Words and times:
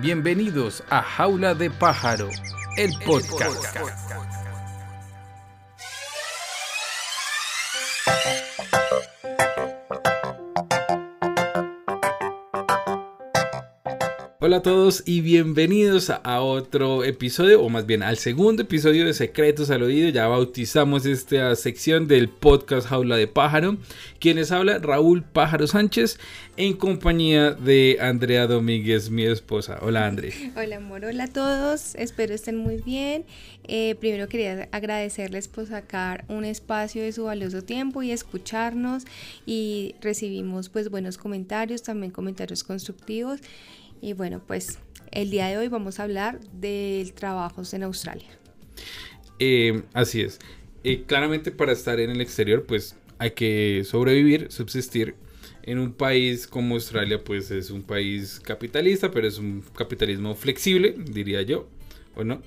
Bienvenidos 0.00 0.84
a 0.90 1.02
Jaula 1.02 1.54
de 1.54 1.70
Pájaro, 1.70 2.28
el 2.76 2.92
podcast. 3.04 3.76
Hola 14.48 14.56
a 14.56 14.62
todos 14.62 15.02
y 15.04 15.20
bienvenidos 15.20 16.08
a 16.08 16.40
otro 16.40 17.04
episodio, 17.04 17.60
o 17.60 17.68
más 17.68 17.84
bien 17.84 18.02
al 18.02 18.16
segundo 18.16 18.62
episodio 18.62 19.04
de 19.04 19.12
Secretos 19.12 19.68
al 19.68 19.82
Oído. 19.82 20.08
Ya 20.08 20.26
bautizamos 20.26 21.04
esta 21.04 21.54
sección 21.54 22.08
del 22.08 22.30
podcast 22.30 22.88
Jaula 22.88 23.18
de 23.18 23.26
Pájaro. 23.26 23.76
Quienes 24.20 24.50
habla 24.50 24.78
Raúl 24.78 25.22
Pájaro 25.22 25.66
Sánchez 25.66 26.18
en 26.56 26.72
compañía 26.78 27.50
de 27.50 27.98
Andrea 28.00 28.46
Domínguez, 28.46 29.10
mi 29.10 29.24
esposa. 29.24 29.80
Hola 29.82 30.06
André. 30.06 30.32
Hola 30.56 30.76
amor, 30.76 31.04
hola 31.04 31.24
a 31.24 31.28
todos. 31.28 31.94
Espero 31.96 32.32
estén 32.32 32.56
muy 32.56 32.78
bien. 32.78 33.26
Eh, 33.64 33.96
primero 34.00 34.28
quería 34.28 34.66
agradecerles 34.72 35.46
por 35.46 35.66
sacar 35.66 36.24
un 36.28 36.46
espacio 36.46 37.02
de 37.02 37.12
su 37.12 37.24
valioso 37.24 37.60
tiempo 37.60 38.02
y 38.02 38.12
escucharnos. 38.12 39.04
Y 39.44 39.94
recibimos 40.00 40.70
pues 40.70 40.88
buenos 40.88 41.18
comentarios, 41.18 41.82
también 41.82 42.12
comentarios 42.12 42.64
constructivos. 42.64 43.40
Y 44.00 44.12
bueno, 44.12 44.40
pues 44.46 44.78
el 45.10 45.30
día 45.30 45.46
de 45.48 45.58
hoy 45.58 45.68
vamos 45.68 46.00
a 46.00 46.04
hablar 46.04 46.40
del 46.52 47.12
trabajo 47.12 47.62
en 47.72 47.82
Australia. 47.82 48.28
Eh, 49.38 49.82
así 49.92 50.20
es. 50.20 50.38
Eh, 50.84 51.04
claramente 51.06 51.50
para 51.50 51.72
estar 51.72 51.98
en 52.00 52.10
el 52.10 52.20
exterior, 52.20 52.64
pues 52.66 52.96
hay 53.18 53.32
que 53.32 53.82
sobrevivir, 53.84 54.50
subsistir. 54.50 55.14
En 55.62 55.78
un 55.78 55.92
país 55.92 56.46
como 56.46 56.76
Australia, 56.76 57.22
pues 57.22 57.50
es 57.50 57.70
un 57.70 57.82
país 57.82 58.40
capitalista, 58.40 59.10
pero 59.10 59.28
es 59.28 59.38
un 59.38 59.62
capitalismo 59.76 60.34
flexible, 60.34 60.94
diría 60.98 61.42
yo. 61.42 61.68
¿O 62.16 62.24
no? 62.24 62.40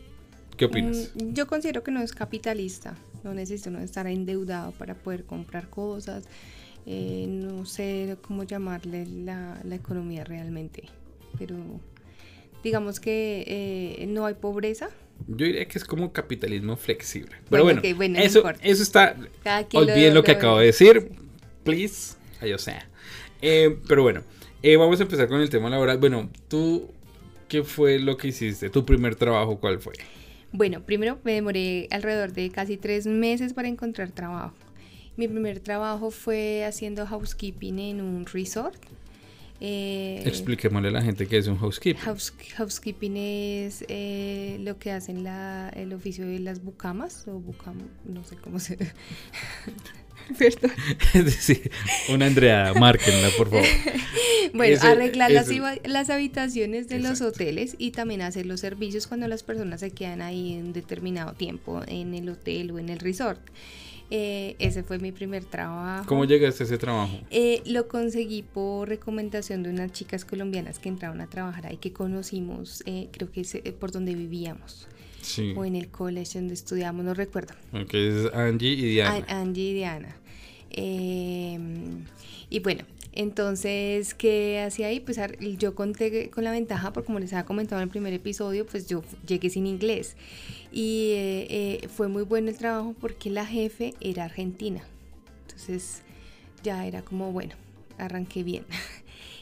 ¿Qué 0.57 0.65
opinas? 0.65 1.11
Mm, 1.13 1.33
yo 1.33 1.45
considero 1.45 1.83
que 1.83 1.91
no 1.91 2.01
es 2.01 2.13
capitalista. 2.13 2.95
No 3.23 3.33
necesita 3.33 3.69
uno 3.69 3.79
estar 3.79 4.07
endeudado 4.07 4.71
para 4.71 4.95
poder 4.95 5.25
comprar 5.25 5.69
cosas. 5.69 6.23
Eh, 6.87 7.27
no 7.29 7.65
sé 7.65 8.17
cómo 8.23 8.43
llamarle 8.43 9.05
la, 9.05 9.61
la 9.63 9.75
economía 9.75 10.23
realmente 10.23 10.89
pero 11.37 11.55
digamos 12.63 12.99
que 12.99 13.43
eh, 13.47 14.05
no 14.07 14.25
hay 14.25 14.35
pobreza. 14.35 14.89
Yo 15.27 15.45
diría 15.45 15.65
que 15.65 15.77
es 15.77 15.85
como 15.85 16.11
capitalismo 16.11 16.75
flexible. 16.75 17.35
Pero 17.49 17.63
bueno, 17.63 17.81
eso, 18.19 18.43
eso 18.61 18.83
está... 18.83 19.15
Olviden 19.73 20.13
lo, 20.13 20.23
que 20.23 20.31
acabo 20.31 20.59
de 20.59 20.67
decir. 20.67 21.11
Please. 21.63 22.15
Ay, 22.39 22.53
o 22.53 22.57
sea. 22.57 22.87
Eh, 23.41 23.77
pero 23.87 24.03
bueno, 24.03 24.23
eh, 24.63 24.77
vamos 24.77 24.99
a 24.99 25.03
empezar 25.03 25.27
con 25.27 25.41
el 25.41 25.49
tema 25.49 25.69
laboral. 25.69 25.97
Bueno, 25.99 26.29
tú, 26.47 26.89
¿qué 27.47 27.63
fue 27.63 27.99
lo 27.99 28.17
que 28.17 28.29
hiciste? 28.29 28.69
¿Tu 28.69 28.85
primer 28.85 29.15
trabajo 29.15 29.59
cuál 29.59 29.79
fue? 29.79 29.93
Bueno, 30.51 30.81
primero 30.81 31.19
me 31.23 31.33
demoré 31.33 31.87
alrededor 31.91 32.33
de 32.33 32.49
casi 32.49 32.77
tres 32.77 33.05
meses 33.07 33.53
para 33.53 33.67
encontrar 33.67 34.11
trabajo. 34.11 34.53
Mi 35.17 35.27
primer 35.27 35.59
trabajo 35.59 36.09
fue 36.11 36.65
haciendo 36.65 37.05
housekeeping 37.05 37.79
en 37.79 38.01
un 38.01 38.25
resort 38.25 38.75
eh, 39.63 40.23
Expliquémosle 40.25 40.87
a 40.87 40.91
la 40.91 41.03
gente 41.03 41.27
qué 41.27 41.37
es 41.37 41.45
un 41.45 41.55
housekeeping. 41.55 42.01
housekeeping 42.57 43.15
es 43.15 43.85
eh, 43.89 44.57
lo 44.59 44.79
que 44.79 44.91
hacen 44.91 45.23
la, 45.23 45.69
el 45.75 45.93
oficio 45.93 46.25
de 46.25 46.39
las 46.39 46.63
bucamas, 46.63 47.27
o 47.27 47.33
bucam, 47.33 47.77
no 48.05 48.23
sé 48.23 48.37
cómo 48.37 48.59
se... 48.59 48.79
Perdón. 50.37 50.71
es 51.13 51.25
decir, 51.25 51.71
una 52.09 52.25
Andrea, 52.25 52.73
márquenla, 52.73 53.29
por 53.37 53.49
favor. 53.49 53.65
bueno, 54.53 54.79
arreglar 54.81 55.29
las, 55.29 55.49
las, 55.83 56.09
habitaciones 56.09 56.87
de 56.87 56.99
los 56.99 57.21
hoteles 57.21 57.75
y 57.77 57.91
también 57.91 58.21
hacer 58.23 58.47
los 58.47 58.61
servicios 58.61 59.05
cuando 59.05 59.27
las 59.27 59.43
personas 59.43 59.81
se 59.81 59.91
quedan 59.91 60.23
ahí 60.23 60.57
un 60.57 60.73
determinado 60.73 61.33
tiempo 61.33 61.81
en 61.85 62.15
el 62.15 62.29
hotel 62.29 62.71
o 62.71 62.79
en 62.79 62.89
el 62.89 62.99
resort. 62.99 63.41
Eh, 64.13 64.57
ese 64.59 64.83
fue 64.83 64.99
mi 64.99 65.13
primer 65.13 65.45
trabajo. 65.45 66.05
¿Cómo 66.05 66.25
llegaste 66.25 66.63
a 66.63 66.65
ese 66.65 66.77
trabajo? 66.77 67.17
Eh, 67.29 67.61
lo 67.65 67.87
conseguí 67.87 68.43
por 68.43 68.89
recomendación 68.89 69.63
de 69.63 69.69
unas 69.69 69.93
chicas 69.93 70.25
colombianas 70.25 70.79
que 70.79 70.89
entraron 70.89 71.21
a 71.21 71.27
trabajar 71.27 71.67
ahí, 71.67 71.77
que 71.77 71.93
conocimos, 71.93 72.83
eh, 72.85 73.07
creo 73.11 73.31
que 73.31 73.39
es 73.41 73.55
por 73.79 73.93
donde 73.93 74.13
vivíamos. 74.13 74.89
Sí. 75.21 75.53
O 75.55 75.63
en 75.63 75.77
el 75.77 75.87
college 75.87 76.39
donde 76.39 76.55
estudiamos, 76.55 77.05
no 77.05 77.13
recuerdo. 77.13 77.53
Ok, 77.71 77.93
es 77.93 78.33
Angie 78.33 78.71
y 78.71 78.89
Diana. 78.89 79.25
Angie 79.29 79.69
y 79.69 79.73
Diana. 79.75 80.15
Em, 80.71 82.03
y 82.49 82.59
bueno, 82.59 82.83
entonces, 83.13 84.13
¿qué 84.13 84.61
hacía 84.65 84.87
ahí? 84.87 84.99
Pues 84.99 85.19
yo 85.57 85.75
conté 85.75 86.29
con 86.29 86.43
la 86.43 86.51
ventaja, 86.51 86.93
porque 86.93 87.07
como 87.07 87.19
les 87.19 87.33
había 87.33 87.45
comentado 87.45 87.81
en 87.81 87.87
el 87.87 87.89
primer 87.89 88.13
episodio, 88.13 88.65
pues 88.65 88.87
yo 88.87 89.03
llegué 89.27 89.49
sin 89.49 89.67
inglés. 89.67 90.15
Y 90.71 91.11
eh, 91.11 91.47
eh, 91.83 91.87
fue 91.89 92.07
muy 92.07 92.23
bueno 92.23 92.49
el 92.49 92.57
trabajo 92.57 92.95
porque 92.99 93.29
la 93.29 93.45
jefe 93.45 93.93
era 93.99 94.25
argentina. 94.25 94.81
Entonces, 95.41 96.03
ya 96.63 96.85
era 96.85 97.01
como, 97.01 97.31
bueno, 97.31 97.55
arranqué 97.97 98.43
bien. 98.43 98.65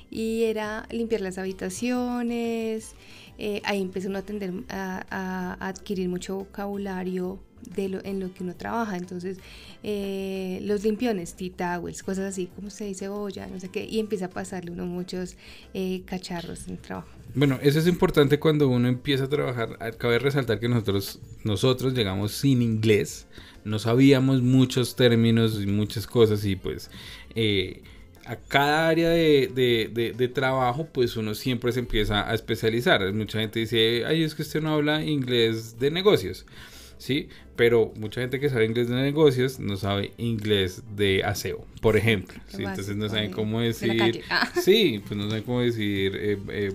y 0.09 0.43
era 0.43 0.87
limpiar 0.91 1.21
las 1.21 1.37
habitaciones. 1.37 2.95
Eh, 3.37 3.61
ahí 3.63 3.81
empecé 3.81 4.13
a, 4.13 4.17
atender, 4.17 4.53
a 4.69 5.57
adquirir 5.59 6.09
mucho 6.09 6.35
vocabulario 6.35 7.39
de 7.75 7.89
lo, 7.89 8.03
en 8.03 8.19
lo 8.19 8.33
que 8.33 8.43
uno 8.43 8.55
trabaja. 8.55 8.97
Entonces, 8.97 9.37
eh, 9.83 10.59
los 10.63 10.83
limpiones, 10.83 11.35
tea 11.35 11.81
cosas 12.03 12.19
así, 12.19 12.47
como 12.55 12.69
se 12.69 12.85
dice 12.85 13.05
cebolla, 13.05 13.47
no 13.47 13.59
sé 13.59 13.69
qué, 13.69 13.85
y 13.85 13.99
empieza 13.99 14.25
a 14.25 14.29
pasarle 14.29 14.71
uno 14.71 14.85
muchos 14.85 15.35
eh, 15.73 16.01
cacharros 16.05 16.67
en 16.67 16.73
el 16.73 16.79
trabajo. 16.79 17.09
Bueno, 17.35 17.59
eso 17.61 17.79
es 17.79 17.87
importante 17.87 18.39
cuando 18.39 18.67
uno 18.67 18.87
empieza 18.87 19.25
a 19.25 19.29
trabajar. 19.29 19.77
Cabe 19.97 20.19
resaltar 20.19 20.59
que 20.59 20.67
nosotros, 20.67 21.19
nosotros 21.43 21.93
llegamos 21.93 22.31
sin 22.31 22.61
inglés, 22.61 23.27
no 23.63 23.77
sabíamos 23.77 24.41
muchos 24.41 24.95
términos 24.95 25.61
y 25.61 25.67
muchas 25.67 26.07
cosas 26.07 26.43
y 26.45 26.55
pues... 26.55 26.89
Eh, 27.35 27.83
a 28.25 28.35
cada 28.35 28.87
área 28.87 29.09
de, 29.09 29.49
de, 29.53 30.13
de, 30.15 30.27
trabajo, 30.27 30.87
pues 30.91 31.17
uno 31.17 31.35
siempre 31.35 31.71
se 31.71 31.79
empieza 31.79 32.29
a 32.29 32.33
especializar. 32.33 33.11
Mucha 33.13 33.39
gente 33.39 33.59
dice, 33.59 34.03
ay, 34.05 34.23
es 34.23 34.35
que 34.35 34.41
usted 34.43 34.61
no 34.61 34.73
habla 34.73 35.03
inglés 35.03 35.79
de 35.79 35.91
negocios. 35.91 36.45
¿sí? 36.99 37.29
Pero 37.55 37.91
mucha 37.95 38.21
gente 38.21 38.39
que 38.39 38.49
sabe 38.49 38.65
inglés 38.65 38.89
de 38.89 38.95
negocios 38.95 39.59
no 39.59 39.75
sabe 39.77 40.11
inglés 40.17 40.83
de 40.95 41.23
aseo, 41.23 41.65
por 41.81 41.97
ejemplo, 41.97 42.39
¿sí? 42.47 42.63
Entonces 42.63 42.95
no 42.95 43.09
saben 43.09 43.31
cómo 43.31 43.61
decir... 43.61 44.21
Ah. 44.29 44.51
Sí, 44.61 45.01
pues 45.07 45.17
no 45.17 45.27
saben 45.29 45.43
cómo 45.43 45.61
decir 45.61 46.15
eh, 46.15 46.37
eh, 46.49 46.71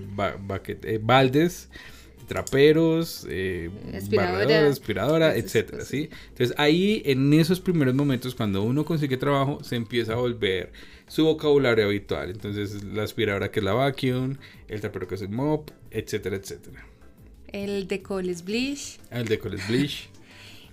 eh, 0.83 0.99
baldes, 1.01 1.69
traperos, 2.27 3.27
eh, 3.29 3.71
aspiradora, 3.95 4.69
aspiradora 4.69 5.37
etcétera, 5.37 5.85
¿sí? 5.85 6.09
Entonces 6.31 6.55
ahí 6.59 7.03
en 7.05 7.33
esos 7.35 7.61
primeros 7.61 7.95
momentos 7.95 8.35
cuando 8.35 8.63
uno 8.63 8.85
consigue 8.85 9.17
trabajo 9.17 9.63
se 9.63 9.77
empieza 9.77 10.15
a 10.15 10.17
volver 10.17 10.73
su 11.07 11.25
vocabulario 11.25 11.87
habitual. 11.87 12.31
Entonces 12.31 12.83
la 12.85 13.03
aspiradora 13.03 13.51
que 13.51 13.61
es 13.61 13.65
la 13.65 13.75
vacuum, 13.75 14.37
el 14.69 14.81
trapero 14.81 15.07
que 15.07 15.15
es 15.17 15.23
el 15.23 15.31
mop, 15.31 15.71
etcétera, 15.91 16.37
etcétera. 16.37 16.85
El 17.49 17.87
decol 17.87 18.29
es 18.29 18.45
bleach. 18.45 18.99
El 19.11 19.27
decol 19.27 19.55
es 19.55 19.69
bleach. 19.69 20.09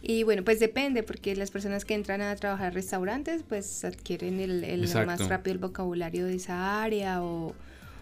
Y 0.04 0.24
bueno, 0.24 0.44
pues 0.44 0.60
depende, 0.60 1.04
porque 1.04 1.36
las 1.36 1.52
personas 1.52 1.86
que 1.86 1.94
entran 1.94 2.22
a 2.22 2.36
trabajar 2.36 2.70
en 2.70 2.74
restaurantes, 2.74 3.44
pues 3.48 3.86
adquieren 3.86 4.40
el, 4.40 4.90
más 5.06 5.28
rápido 5.28 5.54
el 5.54 5.60
vocabulario 5.60 6.26
de 6.26 6.36
esa 6.36 6.82
área 6.82 7.22
o, 7.22 7.54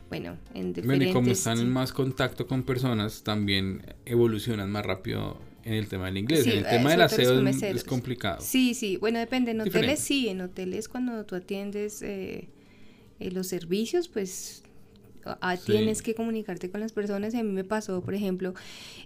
bueno, 0.08 0.38
en 0.54 0.72
diferentes... 0.72 0.86
Bueno, 0.86 1.04
y 1.04 1.12
como 1.12 1.30
están 1.30 1.60
en 1.60 1.70
más 1.70 1.92
contacto 1.92 2.48
con 2.48 2.64
personas, 2.64 3.24
también 3.24 3.84
evolucionan 4.06 4.72
más 4.72 4.86
rápido 4.86 5.42
en 5.64 5.74
el 5.74 5.88
tema 5.88 6.06
del 6.06 6.18
inglés. 6.18 6.46
en 6.48 6.60
el 6.60 6.68
tema 6.68 6.92
del 6.92 7.02
aseo 7.02 7.48
es, 7.48 7.84
complicado. 7.84 8.42
Sí, 8.42 8.74
sí, 8.74 8.98
bueno, 8.98 9.20
depende. 9.20 9.52
En 9.52 9.62
hoteles 9.62 10.00
sí, 10.00 10.30
en 10.30 10.42
hoteles 10.42 10.88
cuando 10.88 11.26
tú 11.26 11.36
atiendes 11.36 12.02
eh, 12.02 12.50
eh, 13.20 13.32
los 13.32 13.48
servicios, 13.48 14.08
pues 14.08 14.64
tienes 15.66 16.02
que 16.02 16.16
comunicarte 16.16 16.70
con 16.70 16.82
las 16.82 16.92
personas. 16.92 17.34
Y 17.34 17.38
a 17.38 17.44
mí 17.44 17.52
me 17.52 17.64
pasó, 17.64 18.02
por 18.02 18.14
ejemplo, 18.14 18.54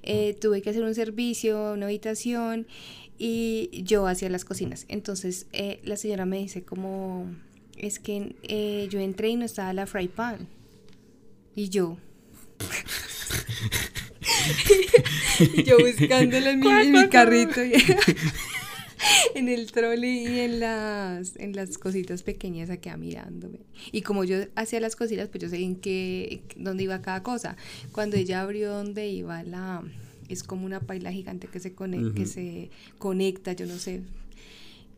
eh, 0.03 0.35
tuve 0.39 0.61
que 0.61 0.69
hacer 0.69 0.83
un 0.83 0.95
servicio, 0.95 1.73
una 1.73 1.85
habitación 1.87 2.67
y 3.17 3.69
yo 3.83 4.07
hacía 4.07 4.29
las 4.29 4.45
cocinas. 4.45 4.85
Entonces 4.89 5.47
eh, 5.53 5.79
la 5.83 5.97
señora 5.97 6.25
me 6.25 6.37
dice 6.37 6.63
como, 6.63 7.27
es 7.77 7.99
que 7.99 8.35
eh, 8.43 8.87
yo 8.89 8.99
entré 8.99 9.29
y 9.29 9.35
no 9.35 9.45
estaba 9.45 9.73
la 9.73 9.85
fry 9.85 10.07
pan. 10.07 10.47
Y 11.55 11.69
yo... 11.69 11.97
yo 15.65 15.77
buscándola 15.79 16.51
en 16.51 16.59
mi, 16.59 16.67
en 16.67 16.91
mi 16.91 17.09
carrito. 17.09 17.61
en 19.35 19.49
el 19.49 19.71
trolley 19.71 20.27
y 20.27 20.39
en 20.39 20.59
las, 20.59 21.35
en 21.37 21.55
las 21.55 21.77
cositas 21.77 22.23
pequeñas 22.23 22.69
aquí 22.69 22.89
mirándome. 22.97 23.59
Y 23.91 24.01
como 24.01 24.23
yo 24.23 24.37
hacía 24.55 24.79
las 24.79 24.95
cositas, 24.95 25.29
pues 25.29 25.43
yo 25.43 25.49
sé 25.49 25.57
en 25.57 25.75
qué, 25.75 26.43
dónde 26.55 26.83
iba 26.83 27.01
cada 27.01 27.23
cosa. 27.23 27.57
Cuando 27.91 28.15
ella 28.17 28.41
abrió 28.41 28.71
donde 28.71 29.07
iba 29.09 29.43
la, 29.43 29.83
es 30.29 30.43
como 30.43 30.65
una 30.65 30.79
paila 30.79 31.11
gigante 31.11 31.47
que 31.47 31.59
se, 31.59 31.73
conecta, 31.73 32.13
que 32.13 32.25
se 32.25 32.69
conecta, 32.97 33.53
yo 33.53 33.65
no 33.65 33.77
sé. 33.77 34.01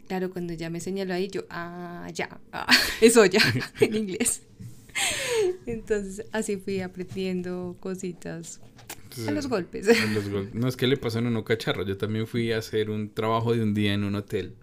Claro, 0.07 0.30
cuando 0.30 0.53
ella 0.53 0.69
me 0.69 0.80
señaló 0.80 1.13
ahí, 1.13 1.30
yo, 1.30 1.45
ah, 1.50 2.07
ya, 2.13 2.39
ah, 2.51 2.68
eso 3.01 3.25
ya, 3.25 3.42
en 3.80 3.95
inglés. 3.95 4.42
Entonces 5.65 6.25
así 6.31 6.56
fui 6.57 6.80
aprendiendo 6.80 7.75
cositas 7.81 8.62
a 9.27 9.31
los 9.31 9.47
golpes. 9.47 9.88
No 10.53 10.67
es 10.67 10.77
que 10.77 10.88
le 10.88 10.97
pasan 10.97 11.25
a 11.25 11.29
uno 11.29 11.44
cacharro. 11.44 11.85
Yo 11.85 11.97
también 11.97 12.27
fui 12.27 12.51
a 12.51 12.57
hacer 12.57 12.89
un 12.89 13.13
trabajo 13.13 13.53
de 13.53 13.63
un 13.63 13.73
día 13.73 13.94
en 13.94 14.03
un 14.03 14.15
hotel. 14.15 14.53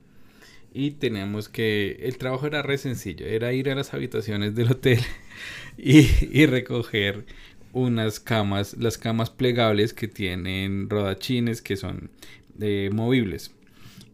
Y 0.73 0.93
teníamos 0.93 1.49
que... 1.49 1.99
El 2.03 2.17
trabajo 2.19 2.47
era 2.47 2.63
re 2.63 2.79
sencillo. 2.79 3.27
Era 3.27 3.53
ir 3.53 3.71
a 3.71 3.75
las 3.75 3.93
habitaciones 3.95 4.55
del 4.55 4.71
hotel 4.73 5.01
y, 5.79 6.09
y 6.31 6.47
recoger 6.47 7.27
unas 7.73 8.21
camas, 8.21 8.77
las 8.79 8.99
camas 8.99 9.31
plegables 9.31 9.95
que 9.95 10.09
tienen 10.09 10.89
rodachines 10.91 11.63
que 11.63 11.77
son 11.77 12.11
de 12.55 12.91
movibles. 12.93 13.53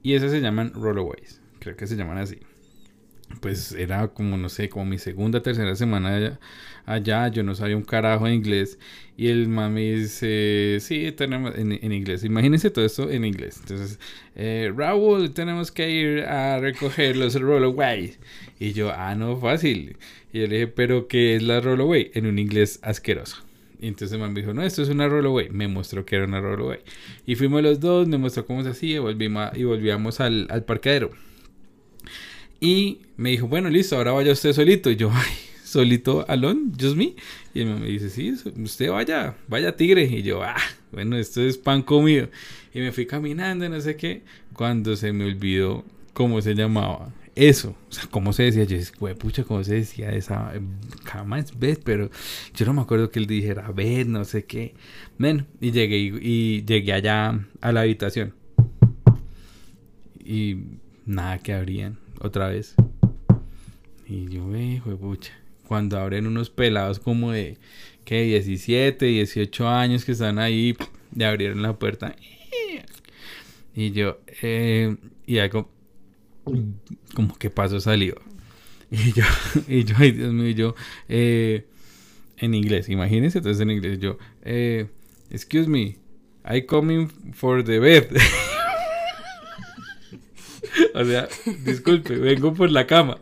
Y 0.02 0.14
esas 0.14 0.30
se 0.30 0.40
llaman 0.40 0.72
rollaways. 0.74 1.40
Creo 1.58 1.76
que 1.76 1.86
se 1.86 1.96
llaman 1.96 2.18
así 2.18 2.38
pues 3.40 3.72
era 3.72 4.08
como, 4.08 4.36
no 4.36 4.48
sé, 4.48 4.68
como 4.68 4.84
mi 4.86 4.98
segunda, 4.98 5.42
tercera 5.42 5.74
semana 5.76 6.38
allá, 6.88 7.28
yo 7.28 7.42
no 7.42 7.54
sabía 7.54 7.76
un 7.76 7.82
carajo 7.82 8.26
de 8.26 8.34
inglés 8.34 8.78
y 9.16 9.28
el 9.28 9.48
mami 9.48 9.92
dice, 9.92 10.78
sí, 10.80 11.12
tenemos 11.12 11.52
en, 11.56 11.92
inglés, 11.92 12.22
imagínense 12.24 12.70
todo 12.70 12.84
esto 12.84 13.10
en 13.10 13.24
inglés. 13.24 13.58
Entonces, 13.60 13.98
eh, 14.36 14.72
Raúl, 14.74 15.32
tenemos 15.32 15.72
que 15.72 15.90
ir 15.90 16.20
a 16.20 16.58
recoger 16.60 17.16
los 17.16 17.34
rollaway. 17.34 18.14
Y 18.60 18.72
yo, 18.74 18.92
ah, 18.94 19.16
no, 19.16 19.36
fácil. 19.36 19.96
Y 20.32 20.38
yo 20.38 20.46
le 20.46 20.54
dije, 20.54 20.66
pero 20.68 21.08
¿qué 21.08 21.34
es 21.34 21.42
la 21.42 21.60
rollaway? 21.60 22.12
En 22.14 22.26
un 22.26 22.38
inglés 22.38 22.78
asqueroso. 22.82 23.38
Y 23.80 23.88
entonces 23.88 24.14
el 24.14 24.20
mami 24.20 24.40
dijo, 24.40 24.54
no, 24.54 24.62
esto 24.62 24.82
es 24.82 24.88
una 24.88 25.08
rollaway. 25.08 25.50
Me 25.50 25.66
mostró 25.66 26.06
que 26.06 26.14
era 26.14 26.24
una 26.24 26.40
rollaway. 26.40 26.78
Y 27.26 27.34
fuimos 27.34 27.60
los 27.60 27.80
dos, 27.80 28.06
me 28.06 28.18
mostró 28.18 28.46
cómo 28.46 28.62
se 28.62 28.70
hacía 28.70 29.00
volvimos, 29.00 29.50
y 29.56 29.64
volvíamos 29.64 30.20
al, 30.20 30.46
al 30.48 30.64
parqueadero. 30.64 31.10
Y 32.60 33.00
me 33.16 33.30
dijo, 33.30 33.48
bueno, 33.48 33.68
listo, 33.68 33.96
ahora 33.96 34.12
vaya 34.12 34.30
usted 34.30 34.52
solito. 34.52 34.92
Y 34.92 34.96
yo, 34.96 35.10
ay, 35.12 35.47
solito, 35.68 36.24
alone, 36.28 36.72
just 36.80 36.96
me. 36.96 37.14
Y 37.54 37.64
me 37.64 37.86
dice, 37.86 38.10
sí, 38.10 38.34
usted 38.56 38.90
vaya, 38.90 39.36
vaya 39.48 39.76
tigre. 39.76 40.04
Y 40.04 40.22
yo, 40.22 40.42
ah, 40.42 40.56
bueno, 40.92 41.16
esto 41.16 41.42
es 41.42 41.58
pan 41.58 41.82
comido. 41.82 42.28
Y 42.72 42.80
me 42.80 42.92
fui 42.92 43.06
caminando, 43.06 43.68
no 43.68 43.80
sé 43.80 43.96
qué, 43.96 44.22
cuando 44.52 44.96
se 44.96 45.12
me 45.12 45.24
olvidó 45.24 45.84
cómo 46.12 46.40
se 46.40 46.54
llamaba 46.54 47.12
eso. 47.34 47.76
O 47.88 47.92
sea, 47.92 48.04
cómo 48.10 48.32
se 48.32 48.44
decía. 48.44 48.64
Yo 48.64 48.76
dije, 48.76 48.92
pucha, 49.14 49.44
cómo 49.44 49.62
se 49.62 49.74
decía 49.74 50.10
esa 50.10 50.52
cama 51.04 51.38
es 51.38 51.56
bed, 51.58 51.78
pero 51.84 52.10
yo 52.54 52.66
no 52.66 52.72
me 52.72 52.82
acuerdo 52.82 53.10
que 53.10 53.18
él 53.20 53.26
dijera 53.26 53.70
bed, 53.70 54.06
no 54.06 54.24
sé 54.24 54.44
qué. 54.44 54.74
Bueno, 55.18 55.46
y 55.60 55.70
llegué, 55.70 55.98
y 55.98 56.64
llegué 56.64 56.92
allá 56.92 57.46
a 57.60 57.72
la 57.72 57.82
habitación. 57.82 58.34
Y 60.24 60.56
nada 61.06 61.38
que 61.38 61.52
abrían 61.52 61.98
otra 62.20 62.48
vez. 62.48 62.74
Y 64.06 64.28
yo, 64.28 64.54
eh, 64.54 64.82
pucha. 65.00 65.32
Cuando 65.68 65.98
abren 65.98 66.26
unos 66.26 66.48
pelados 66.48 66.98
como 66.98 67.30
de, 67.30 67.58
que 68.06 68.22
17, 68.22 69.04
18 69.04 69.68
años 69.68 70.06
que 70.06 70.12
están 70.12 70.38
ahí, 70.38 70.74
le 71.14 71.26
abrieron 71.26 71.60
la 71.60 71.78
puerta. 71.78 72.16
Y 73.74 73.90
yo, 73.92 74.18
eh, 74.40 74.96
y 75.26 75.38
algo, 75.38 75.70
como 77.14 77.36
que 77.36 77.50
paso 77.50 77.80
salió. 77.80 78.14
Y 78.90 79.12
yo, 79.12 79.24
y 79.68 79.84
yo, 79.84 79.94
ay 79.98 80.12
Dios 80.12 80.32
mío, 80.32 80.50
yo, 80.52 80.74
eh, 81.06 81.66
en 82.38 82.54
inglés, 82.54 82.88
imagínense, 82.88 83.38
entonces 83.38 83.60
en 83.60 83.70
inglés, 83.70 83.98
yo, 83.98 84.16
eh, 84.42 84.86
excuse 85.30 85.68
me, 85.68 85.98
I 86.50 86.62
coming 86.62 87.08
for 87.34 87.62
the 87.62 87.78
bed. 87.78 88.08
O 90.94 91.04
sea, 91.04 91.28
disculpe, 91.64 92.16
vengo 92.16 92.54
por 92.54 92.70
la 92.70 92.86
cama. 92.86 93.18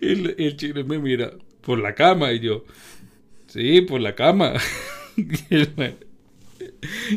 Y 0.36 0.42
el, 0.42 0.56
chino 0.56 0.84
me 0.84 0.98
mira, 0.98 1.32
por 1.60 1.78
la 1.78 1.94
cama. 1.94 2.32
Y 2.32 2.40
yo, 2.40 2.64
sí, 3.48 3.82
por 3.82 4.00
la 4.00 4.14
cama. 4.14 4.54
Y 5.16 5.54
el 5.54 5.68
man, 5.76 5.96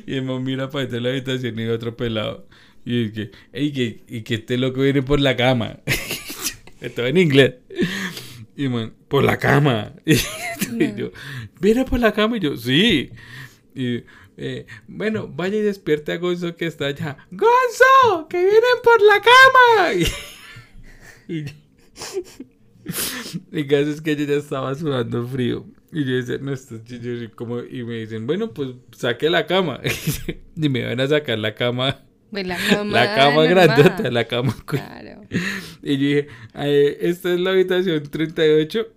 y 0.06 0.20
mira 0.20 0.70
para 0.70 0.88
de 0.88 1.00
la 1.00 1.10
habitación 1.10 1.58
y 1.58 1.68
otro 1.68 1.96
pelado. 1.96 2.46
Y 2.84 3.12
que, 3.12 3.32
ey, 3.54 3.72
que, 3.72 4.04
y 4.10 4.22
que 4.24 4.36
este 4.36 4.58
loco 4.58 4.82
viene 4.82 5.04
por 5.04 5.22
la 5.22 5.38
cama. 5.38 5.80
Estaba 6.82 7.08
en 7.08 7.18
inglés. 7.18 7.54
Y 8.58 8.68
man, 8.68 8.94
por 9.08 9.24
la 9.24 9.38
cama. 9.38 9.94
Y, 10.06 10.96
yo, 10.96 11.12
¿viene 11.62 11.86
por 11.86 12.00
la 12.00 12.12
cama? 12.12 12.38
Y 12.38 12.40
yo, 12.42 12.58
sí. 12.58 13.12
Y 13.74 14.04
eh, 14.36 14.66
bueno, 14.88 15.28
vaya 15.28 15.58
y 15.58 15.62
despierte 15.62 16.12
a 16.12 16.18
Gonzo 16.18 16.56
que 16.56 16.66
está 16.66 16.88
allá. 16.88 17.18
¡Gonzo! 17.32 18.28
¡Que 18.28 18.38
vienen 18.38 18.82
por 18.84 19.02
la 19.02 19.22
cama! 19.22 19.94
Y, 19.94 21.34
y, 21.34 21.46
caso 23.70 23.90
es 23.90 24.02
que 24.02 24.12
ella 24.12 24.26
ya 24.26 24.36
estaba 24.36 24.74
sudando 24.76 25.28
frío. 25.28 25.66
Y 25.92 26.06
yo 26.06 26.16
decía, 26.16 26.38
no, 26.42 26.54
esto 26.54 26.76
es 26.76 27.30
como, 27.36 27.60
y 27.60 27.84
me 27.84 27.96
dicen, 27.96 28.26
bueno, 28.26 28.52
pues 28.52 28.70
saque 28.92 29.30
la 29.30 29.46
cama. 29.46 29.80
y 30.56 30.70
me 30.70 30.86
van 30.86 31.00
a 31.00 31.08
sacar 31.08 31.38
la 31.38 31.54
cama. 31.54 32.00
Pues 32.32 32.48
la 32.48 32.58
cama, 32.58 32.92
la 32.92 33.16
cama 33.16 33.44
grandota, 33.46 34.10
la 34.10 34.26
cama. 34.26 34.56
Claro. 34.66 35.22
Y 35.86 35.98
yo 35.98 36.08
dije, 36.08 36.28
esta 37.10 37.34
es 37.34 37.40
la 37.42 37.50
habitación 37.50 38.04
38 38.04 38.88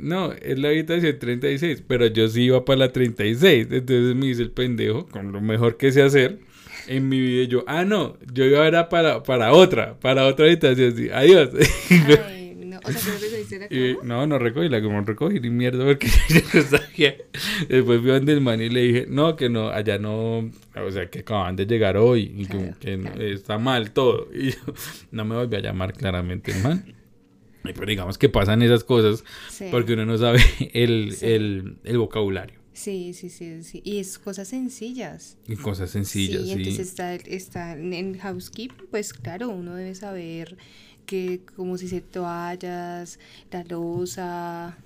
no, 0.00 0.32
es 0.32 0.58
la 0.58 0.68
habitación 0.68 1.18
36, 1.18 1.84
pero 1.86 2.06
yo 2.06 2.26
sí 2.28 2.44
iba 2.44 2.64
para 2.64 2.78
la 2.78 2.92
36. 2.92 3.68
Entonces 3.70 4.16
me 4.16 4.26
dice 4.26 4.42
el 4.42 4.50
pendejo, 4.50 5.06
con 5.06 5.32
lo 5.32 5.40
mejor 5.40 5.76
que 5.76 5.92
sé 5.92 6.02
hacer, 6.02 6.38
en 6.86 7.08
mi 7.08 7.20
video 7.20 7.44
yo, 7.44 7.64
ah, 7.66 7.84
no, 7.84 8.16
yo 8.32 8.44
iba 8.44 8.66
a 8.66 8.88
para, 8.88 9.22
para 9.22 9.52
otra, 9.52 9.98
para 10.00 10.26
otra 10.26 10.46
habitación, 10.46 10.96
sí, 10.96 11.08
adiós. 11.12 11.50
Ay, 12.84 12.94
no, 12.94 13.00
o 13.00 13.44
sea, 13.44 13.68
¿no 14.02 14.02
no, 14.02 14.26
no 14.26 14.38
recogí, 14.38 14.68
la 14.68 14.82
como 14.82 15.00
recogí 15.02 15.40
ni 15.40 15.50
mierda 15.50 15.84
porque 15.84 16.08
yo 16.28 16.40
no 16.54 16.62
sabía. 16.62 17.16
Después 17.68 18.00
fui 18.00 18.10
donde 18.10 18.32
el 18.32 18.40
man 18.40 18.60
y 18.60 18.68
le 18.68 18.80
dije, 18.80 19.06
no, 19.08 19.36
que 19.36 19.48
no, 19.48 19.68
allá 19.68 19.98
no, 19.98 20.50
o 20.74 20.90
sea, 20.90 21.08
que 21.10 21.20
acaban 21.20 21.56
de 21.56 21.66
llegar 21.66 21.96
hoy 21.96 22.32
y 22.36 22.46
que, 22.46 23.32
está 23.32 23.58
mal 23.58 23.92
todo. 23.92 24.28
Y 24.40 24.52
yo, 24.52 24.58
no 25.10 25.24
me 25.24 25.34
volví 25.34 25.56
a 25.56 25.60
llamar 25.60 25.92
claramente 25.92 26.52
el 26.52 26.62
man. 26.62 26.94
Pero 27.62 27.86
digamos 27.86 28.16
que 28.16 28.28
pasan 28.28 28.62
esas 28.62 28.84
cosas 28.84 29.22
porque 29.70 29.92
uno 29.92 30.06
no 30.06 30.16
sabe 30.16 30.40
el, 30.72 31.14
el, 31.20 31.76
el, 31.84 31.98
vocabulario. 31.98 32.58
Sí, 32.72 33.12
sí, 33.12 33.28
sí, 33.28 33.62
sí. 33.62 33.82
Y 33.84 33.98
es 33.98 34.18
cosas 34.18 34.48
sencillas. 34.48 35.36
Y 35.46 35.56
cosas 35.56 35.90
sencillas, 35.90 36.44
sí. 36.44 36.52
entonces 36.52 36.88
está, 36.88 37.14
está 37.14 37.72
en 37.72 38.18
housekeeping, 38.18 38.86
pues 38.90 39.12
claro, 39.12 39.50
uno 39.50 39.74
debe 39.74 39.94
saber 39.94 40.56
que 41.10 41.40
como 41.56 41.76
si 41.76 41.88
se 41.88 42.00
toallas, 42.00 43.18
la 43.50 43.64
losa, 43.64 44.78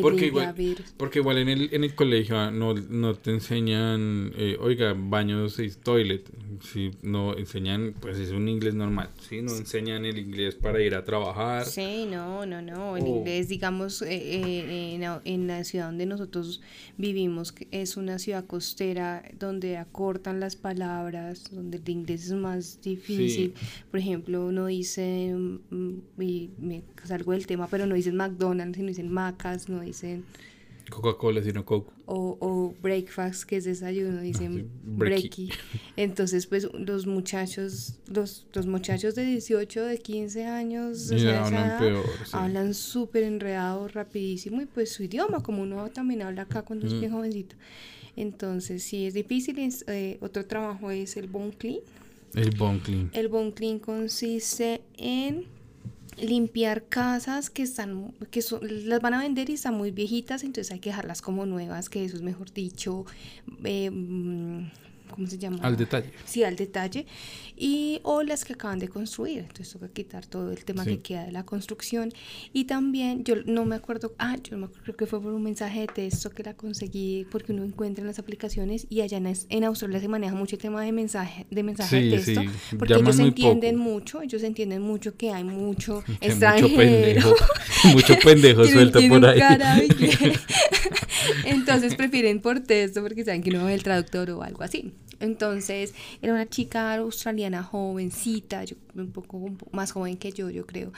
porque 0.00 0.26
igual, 0.26 0.54
porque 0.96 1.18
igual 1.18 1.38
en 1.38 1.48
el, 1.48 1.68
en 1.72 1.84
el 1.84 1.94
colegio 1.94 2.50
no, 2.50 2.74
no 2.74 3.14
te 3.14 3.30
enseñan, 3.30 4.32
eh, 4.36 4.56
oiga, 4.60 4.94
baños 4.96 5.58
y 5.58 5.70
toilet. 5.70 6.28
Si 6.60 6.92
no 7.02 7.36
enseñan, 7.36 7.94
pues 8.00 8.18
es 8.18 8.30
un 8.30 8.48
inglés 8.48 8.74
normal. 8.74 9.10
Si 9.28 9.42
no 9.42 9.52
enseñan 9.54 10.04
el 10.04 10.18
inglés 10.18 10.54
para 10.54 10.80
ir 10.80 10.94
a 10.94 11.04
trabajar. 11.04 11.66
Sí, 11.66 12.06
no, 12.10 12.46
no, 12.46 12.62
no. 12.62 12.96
En 12.96 13.06
inglés, 13.06 13.48
digamos, 13.48 14.02
eh, 14.02 14.08
eh, 14.10 14.94
en, 14.94 15.02
en, 15.24 15.46
la 15.46 15.64
ciudad 15.64 15.86
donde 15.86 16.06
nosotros 16.06 16.60
vivimos, 16.96 17.52
que 17.52 17.66
es 17.70 17.96
una 17.96 18.18
ciudad 18.18 18.46
costera 18.46 19.24
donde 19.38 19.76
acortan 19.76 20.40
las 20.40 20.56
palabras, 20.56 21.50
donde 21.50 21.78
el 21.78 21.88
inglés 21.88 22.26
es 22.26 22.32
más 22.32 22.80
difícil. 22.80 23.54
Por 23.90 24.00
ejemplo, 24.00 24.46
uno 24.46 24.66
dice, 24.66 25.34
mm, 25.34 26.20
y 26.20 26.50
me 26.58 26.82
salgo 27.04 27.32
del 27.32 27.46
tema, 27.46 27.66
pero 27.68 27.86
no 27.86 27.94
dicen 27.94 28.16
McDonald's, 28.16 28.76
sino 28.76 28.88
dicen 28.88 29.10
Mac 29.10 29.41
no 29.68 29.80
dicen 29.80 30.24
Coca-Cola, 30.90 31.42
sino 31.42 31.64
Coke. 31.64 31.90
O, 32.06 32.36
o, 32.40 32.74
breakfast, 32.82 33.44
que 33.44 33.56
es 33.56 33.64
desayuno, 33.64 34.20
dicen 34.20 34.68
ah, 34.68 34.80
breaky. 34.84 35.50
Entonces, 35.96 36.46
pues 36.46 36.68
los 36.74 37.06
muchachos, 37.06 37.94
los, 38.06 38.46
los 38.52 38.66
muchachos 38.66 39.14
de 39.14 39.24
18, 39.24 39.84
de 39.84 39.98
15 39.98 40.44
años, 40.46 41.10
hablan 42.32 42.74
súper 42.74 43.24
enredados, 43.24 43.94
rapidísimo, 43.94 44.60
y 44.60 44.66
pues 44.66 44.92
su 44.92 45.04
idioma, 45.04 45.42
como 45.42 45.62
uno 45.62 45.88
también 45.90 46.22
habla 46.22 46.42
acá 46.42 46.62
cuando 46.62 46.86
es 46.86 46.94
mm. 46.94 47.00
bien 47.00 47.12
jovencito. 47.12 47.56
Entonces, 48.16 48.82
sí 48.82 49.06
es 49.06 49.14
difícil. 49.14 49.56
Eh, 49.86 50.18
otro 50.20 50.44
trabajo 50.44 50.90
es 50.90 51.16
el 51.16 51.28
bone 51.28 51.52
clean. 51.52 51.80
El 52.34 52.50
bone 52.56 52.80
clean. 52.80 53.10
El 53.14 53.28
bone 53.28 53.52
clean 53.52 53.78
consiste 53.78 54.82
en 54.98 55.46
limpiar 56.16 56.84
casas 56.84 57.50
que 57.50 57.62
están 57.62 58.12
que 58.30 58.42
las 58.60 59.00
van 59.00 59.14
a 59.14 59.22
vender 59.22 59.50
y 59.50 59.54
están 59.54 59.74
muy 59.74 59.90
viejitas 59.90 60.44
entonces 60.44 60.72
hay 60.72 60.78
que 60.78 60.90
dejarlas 60.90 61.22
como 61.22 61.46
nuevas 61.46 61.88
que 61.88 62.04
eso 62.04 62.16
es 62.16 62.22
mejor 62.22 62.52
dicho 62.52 63.06
eh, 63.64 63.90
mm, 63.90 64.70
¿cómo 65.12 65.26
se 65.26 65.38
llama? 65.38 65.58
Al 65.62 65.76
detalle. 65.76 66.10
Sí, 66.24 66.42
al 66.42 66.56
detalle. 66.56 67.06
Y 67.64 68.00
o 68.02 68.24
las 68.24 68.44
que 68.44 68.54
acaban 68.54 68.80
de 68.80 68.88
construir. 68.88 69.38
Entonces 69.38 69.70
toca 69.70 69.88
quitar 69.88 70.26
todo 70.26 70.50
el 70.50 70.64
tema 70.64 70.84
que 70.84 70.98
queda 70.98 71.24
de 71.24 71.30
la 71.30 71.44
construcción. 71.44 72.12
Y 72.52 72.64
también, 72.64 73.22
yo 73.22 73.36
no 73.46 73.64
me 73.64 73.76
acuerdo, 73.76 74.16
ah, 74.18 74.36
yo 74.42 74.58
me 74.58 74.64
acuerdo, 74.64 74.82
creo 74.82 74.96
que 74.96 75.06
fue 75.06 75.22
por 75.22 75.32
un 75.32 75.44
mensaje 75.44 75.82
de 75.82 75.86
texto 75.86 76.30
que 76.30 76.42
la 76.42 76.54
conseguí 76.54 77.24
porque 77.30 77.52
uno 77.52 77.62
encuentra 77.62 78.02
en 78.02 78.08
las 78.08 78.18
aplicaciones 78.18 78.88
y 78.90 79.02
allá 79.02 79.18
en, 79.18 79.32
en 79.48 79.64
Australia 79.64 80.00
se 80.00 80.08
maneja 80.08 80.34
mucho 80.34 80.56
el 80.56 80.62
tema 80.62 80.82
de 80.82 80.90
mensaje 80.90 81.46
de, 81.50 81.62
mensaje 81.62 82.00
de 82.00 82.10
texto. 82.10 82.40
Porque 82.76 82.94
ellos 82.94 83.18
entienden 83.20 83.76
mucho, 83.76 84.22
ellos 84.22 84.42
entienden 84.42 84.82
mucho 84.82 85.16
que 85.16 85.30
hay 85.30 85.44
mucho 85.44 86.02
extranjero. 86.20 87.32
Mucho 87.92 88.16
pendejo, 88.18 88.60
mucho 88.60 88.64
pendejo 88.64 88.64
suelto 88.64 89.00
por 89.08 89.26
ahí. 89.26 89.88
Entonces 91.44 91.94
prefieren 91.94 92.40
por 92.40 92.60
texto 92.60 93.02
porque 93.02 93.24
saben 93.24 93.42
que 93.42 93.50
no 93.50 93.68
es 93.68 93.74
el 93.74 93.82
traductor 93.82 94.30
o 94.30 94.42
algo 94.42 94.62
así. 94.62 94.92
Entonces, 95.22 95.94
era 96.20 96.32
una 96.32 96.48
chica 96.48 96.94
australiana 96.94 97.62
jovencita, 97.62 98.64
yo, 98.64 98.76
un, 98.94 99.12
poco, 99.12 99.50
más 99.70 99.92
joven 99.92 100.16
que 100.16 100.32
yo, 100.32 100.50
yo 100.50 100.66
creo. 100.66 100.92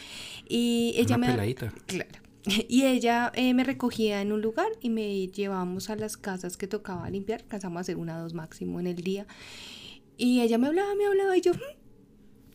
Y 0.49 0.95
ella 0.97 1.19
me... 1.19 1.27
Peladita. 1.29 1.73
Claro. 1.87 2.25
Y 2.69 2.85
ella 2.85 3.33
eh, 3.35 3.55
me 3.55 3.65
recogía 3.65 4.21
en 4.21 4.31
un 4.31 4.43
lugar 4.43 4.69
y 4.81 4.91
me 4.91 5.29
llevábamos 5.29 5.89
a 5.89 5.97
las 5.97 6.17
casas 6.17 6.57
que 6.57 6.67
tocaba 6.67 7.09
limpiar. 7.09 7.41
Alcanzamos 7.43 7.79
a 7.79 7.81
hacer 7.81 7.97
una 7.97 8.19
o 8.19 8.23
dos 8.23 8.35
máximo 8.35 8.81
en 8.81 8.87
el 8.87 8.97
día. 8.97 9.27
Y 10.17 10.41
ella 10.41 10.59
me 10.59 10.67
hablaba, 10.67 10.95
me 10.95 11.07
hablaba 11.07 11.37
y 11.37 11.41
yo, 11.41 11.53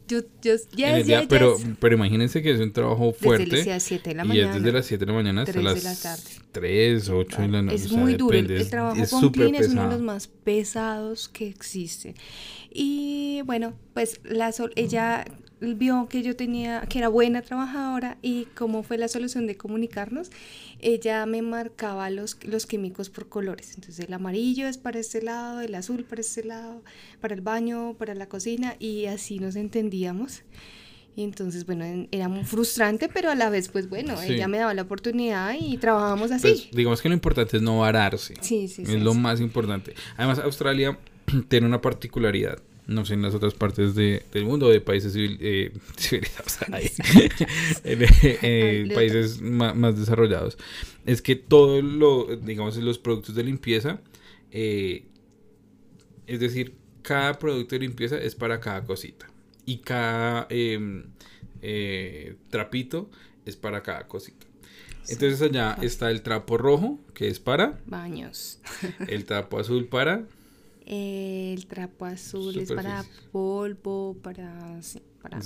yo, 0.10 0.22
yo, 0.42 0.56
yes, 0.76 1.06
yes, 1.06 1.28
pero, 1.30 1.56
pero 1.80 1.96
imagínense 1.96 2.42
que 2.42 2.52
es 2.52 2.60
un 2.60 2.74
trabajo 2.74 3.14
fuerte. 3.14 3.58
Desde 3.58 3.70
las 3.70 3.84
7 3.84 4.10
de 4.10 4.16
la 4.16 4.26
mañana. 4.26 4.48
Y 4.48 4.50
es 4.50 4.56
desde 4.56 4.72
las 4.72 4.86
7 4.88 5.06
de 5.06 5.12
la 5.12 5.18
mañana 5.18 5.42
hasta 5.44 5.62
las 5.62 5.76
de 5.76 5.84
la 5.84 5.96
tarde. 5.96 6.24
3, 6.52 7.10
8 7.10 7.42
de 7.42 7.48
la 7.48 7.62
noche. 7.62 7.76
Es 7.76 7.92
muy 7.92 8.16
duro. 8.16 8.36
El, 8.36 8.70
trabajo 8.70 9.02
con 9.10 9.30
clean 9.32 9.56
es 9.56 9.70
uno 9.70 9.84
de 9.84 9.90
los 9.90 10.02
más 10.02 10.28
pesados 10.28 11.30
que 11.30 11.48
existe. 11.48 12.16
Y 12.72 13.42
bueno, 13.46 13.74
pues 13.94 14.20
la 14.24 14.52
sol, 14.52 14.74
ella 14.76 15.26
vio 15.62 16.08
que 16.10 16.22
yo 16.22 16.36
tenía, 16.36 16.82
que 16.82 17.00
era 17.00 17.10
buena 17.10 17.42
trabajadora 17.42 18.18
y 18.22 18.46
cómo 18.56 18.84
fue 18.84 18.98
la 18.98 19.08
solución 19.08 19.48
de 19.48 19.58
comunicarnos, 19.58 20.32
ella 20.80 21.26
me 21.26 21.42
marcaba 21.42 22.10
los, 22.10 22.38
los 22.44 22.66
químicos 22.66 23.10
por 23.10 23.28
colores. 23.30 23.74
Entonces 23.76 24.06
el 24.06 24.14
amarillo 24.14 24.68
es 24.68 24.78
para 24.78 25.00
este 25.00 25.22
lado, 25.22 25.62
el 25.62 25.76
azul 25.76 26.04
para 26.06 26.22
este 26.22 26.44
lado, 26.44 26.84
para 27.20 27.36
el 27.36 27.42
baño, 27.42 27.96
para 27.98 28.16
la 28.16 28.28
cocina 28.28 28.76
y 28.80 29.06
así 29.06 29.40
nos 29.40 29.56
entendíamos. 29.56 30.44
Y 31.16 31.24
entonces, 31.24 31.66
bueno, 31.66 32.08
era 32.12 32.30
muy 32.30 32.46
frustrante, 32.46 33.10
pero 33.10 33.30
a 33.30 33.36
la 33.36 33.50
vez, 33.50 33.68
pues 33.68 33.90
bueno, 33.90 34.22
ella 34.22 34.48
me 34.48 34.58
daba 34.58 34.74
la 34.74 34.84
oportunidad 34.84 35.54
y 35.60 35.78
trabajábamos 35.78 36.32
así. 36.32 36.48
Pues, 36.48 36.72
digamos 36.72 37.02
que 37.02 37.10
lo 37.10 37.16
importante 37.16 37.58
es 37.58 37.64
no 37.64 37.80
vararse. 37.80 38.36
Sí, 38.40 38.70
sí, 38.70 38.84
Es 38.84 39.02
lo 39.02 39.14
más 39.14 39.42
importante. 39.42 39.96
Además, 40.16 40.40
Australia 40.40 40.98
tiene 41.50 41.68
una 41.68 41.82
particularidad 41.82 42.62
no 42.90 43.06
sé, 43.06 43.14
en 43.14 43.22
las 43.22 43.36
otras 43.36 43.54
partes 43.54 43.94
de, 43.94 44.24
del 44.34 44.46
mundo, 44.46 44.68
de 44.70 44.82
países 44.82 45.14
eh, 45.16 45.72
civilizados, 45.98 46.58
eh, 47.84 48.92
países 48.96 49.42
más, 49.42 49.98
desarrollados, 49.98 50.58
es 51.06 51.22
que 51.22 51.36
todo 51.36 51.82
lo, 51.82 52.36
digamos, 52.36 52.76
los 52.78 52.98
productos 52.98 53.36
de 53.36 53.44
limpieza, 53.44 54.02
eh, 54.52 55.06
es 56.26 56.40
decir, 56.40 56.74
cada 57.04 57.38
producto 57.38 57.76
de 57.76 57.80
limpieza 57.80 58.18
es 58.18 58.36
para 58.36 58.60
cada 58.60 58.84
cosita. 58.84 59.28
Y 59.66 59.78
cada 59.78 60.48
em, 60.50 61.04
trapito 62.50 63.10
es 63.46 63.56
para 63.56 63.84
cada 63.84 64.08
cosita. 64.08 64.48
Entonces 65.08 65.42
allá 65.42 65.78
está 65.82 66.10
el 66.10 66.22
trapo 66.22 66.58
rojo, 66.58 67.00
que 67.14 67.28
es 67.28 67.40
para 67.40 67.80
baños. 67.86 68.60
El 69.08 69.26
trapo 69.26 69.60
azul 69.60 69.86
para 69.86 70.26
el 70.90 71.68
trapo 71.68 72.06
azul 72.06 72.58
es 72.58 72.72
para 72.72 73.06
polvo, 73.32 74.18
para, 74.24 74.80
para 75.22 75.40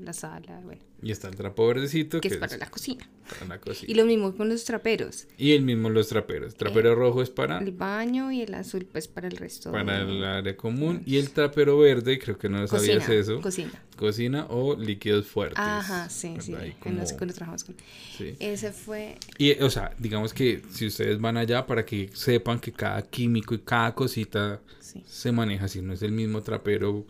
la 0.00 0.12
sala, 0.12 0.60
bueno. 0.64 0.82
Y 1.02 1.10
está 1.10 1.28
el 1.28 1.36
trapo 1.36 1.66
verdecito. 1.66 2.20
Que, 2.20 2.28
es, 2.28 2.36
para, 2.36 2.56
la 2.56 2.70
cocina. 2.70 3.08
para 3.28 3.46
la 3.46 3.60
cocina. 3.60 3.92
Y 3.92 3.94
lo 3.94 4.06
mismo 4.06 4.34
con 4.34 4.48
los 4.48 4.64
traperos. 4.64 5.26
Y 5.36 5.52
el 5.52 5.62
mismo 5.62 5.90
los 5.90 6.08
traperos. 6.08 6.54
Trapero 6.54 6.92
eh, 6.92 6.94
rojo 6.94 7.22
es 7.22 7.30
para... 7.30 7.58
El 7.58 7.72
baño 7.72 8.32
y 8.32 8.42
el 8.42 8.54
azul 8.54 8.86
pues 8.90 9.06
para 9.06 9.28
el 9.28 9.36
resto. 9.36 9.70
Para 9.72 10.00
el 10.00 10.24
área 10.24 10.56
común. 10.56 11.02
Y 11.04 11.18
el 11.18 11.30
trapero 11.30 11.78
verde, 11.78 12.18
creo 12.18 12.38
que 12.38 12.48
no 12.48 12.66
sabías 12.66 13.08
eso. 13.08 13.40
Cocina. 13.40 13.72
Cocina 13.96 14.46
o 14.48 14.74
líquidos 14.74 15.26
fuertes. 15.26 15.58
Ajá, 15.58 16.08
sí, 16.08 16.36
sí. 16.40 16.54
Como... 16.80 17.02
Trabajamos 17.04 17.64
con... 17.64 17.76
Sí. 18.16 18.34
Ese 18.38 18.72
fue... 18.72 19.18
Y, 19.38 19.52
o 19.62 19.70
sea, 19.70 19.92
digamos 19.98 20.32
que 20.32 20.62
si 20.70 20.86
ustedes 20.86 21.20
van 21.20 21.36
allá 21.36 21.66
para 21.66 21.84
que 21.84 22.10
sepan 22.14 22.58
que 22.58 22.72
cada 22.72 23.02
químico 23.02 23.54
y 23.54 23.58
cada 23.58 23.94
cosita 23.94 24.60
se 24.80 25.32
maneja 25.32 25.66
así. 25.66 25.82
No 25.82 25.92
es 25.92 26.02
el 26.02 26.12
mismo 26.12 26.42
trapero 26.42 27.04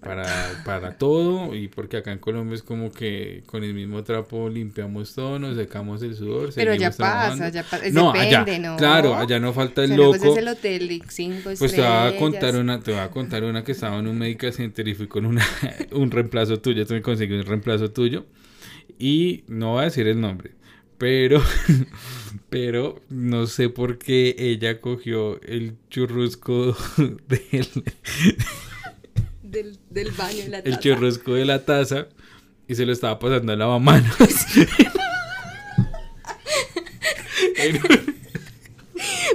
para, 0.00 0.62
para 0.64 0.96
todo 0.96 1.54
y 1.54 1.68
porque 1.68 1.98
acá 1.98 2.12
en 2.12 2.18
Colombia 2.18 2.54
es 2.54 2.62
como 2.62 2.90
que 2.90 3.42
con 3.46 3.62
el 3.62 3.74
mismo 3.74 4.02
trapo 4.02 4.48
limpiamos 4.48 5.14
todo, 5.14 5.38
nos 5.38 5.56
secamos 5.56 6.02
el 6.02 6.14
sudor. 6.14 6.50
Pero 6.54 6.74
ya 6.74 6.90
pasa, 6.90 7.50
ya 7.50 7.62
pasa, 7.62 7.84
no, 7.92 8.12
depende, 8.12 8.58
¿no? 8.58 8.76
Claro, 8.76 9.14
allá 9.14 9.38
no 9.38 9.52
falta 9.52 9.84
el 9.84 9.96
loco. 9.96 10.18
Pues 10.18 10.24
es 10.24 10.36
el 10.38 10.48
hotel 10.48 11.02
cinco 11.08 11.50
Pues 11.58 11.72
te 11.72 11.80
voy 11.80 11.86
a 11.86 12.16
contar 12.18 12.56
una, 12.56 12.80
te 12.80 12.92
voy 12.92 13.00
a 13.00 13.10
contar 13.10 13.44
una 13.44 13.62
que 13.62 13.72
estaba 13.72 13.98
en 13.98 14.06
un 14.06 14.18
medical 14.18 14.52
center 14.52 14.88
y 14.88 14.94
fui 14.94 15.06
con 15.06 15.26
una, 15.26 15.46
un 15.92 16.10
reemplazo 16.10 16.60
tuyo, 16.60 16.86
tú 16.86 16.94
me 16.94 17.02
conseguí 17.02 17.34
un 17.34 17.44
reemplazo 17.44 17.90
tuyo 17.90 18.24
y 18.98 19.44
no 19.48 19.72
voy 19.72 19.82
a 19.82 19.84
decir 19.84 20.06
el 20.06 20.20
nombre, 20.20 20.52
pero 20.98 21.42
pero 22.50 23.00
no 23.08 23.46
sé 23.46 23.68
por 23.68 23.98
qué 23.98 24.34
ella 24.38 24.80
cogió 24.80 25.40
el 25.42 25.76
churrusco 25.88 26.76
del 27.28 27.68
del, 29.50 29.78
del 29.90 30.10
baño, 30.12 30.44
la 30.48 30.62
taza. 30.62 30.74
El 30.74 30.80
churrasco 30.80 31.34
de 31.34 31.44
la 31.44 31.64
taza 31.64 32.08
y 32.68 32.74
se 32.74 32.86
lo 32.86 32.92
estaba 32.92 33.18
pasando 33.18 33.52
a 33.52 33.56
lavamanos. 33.56 34.16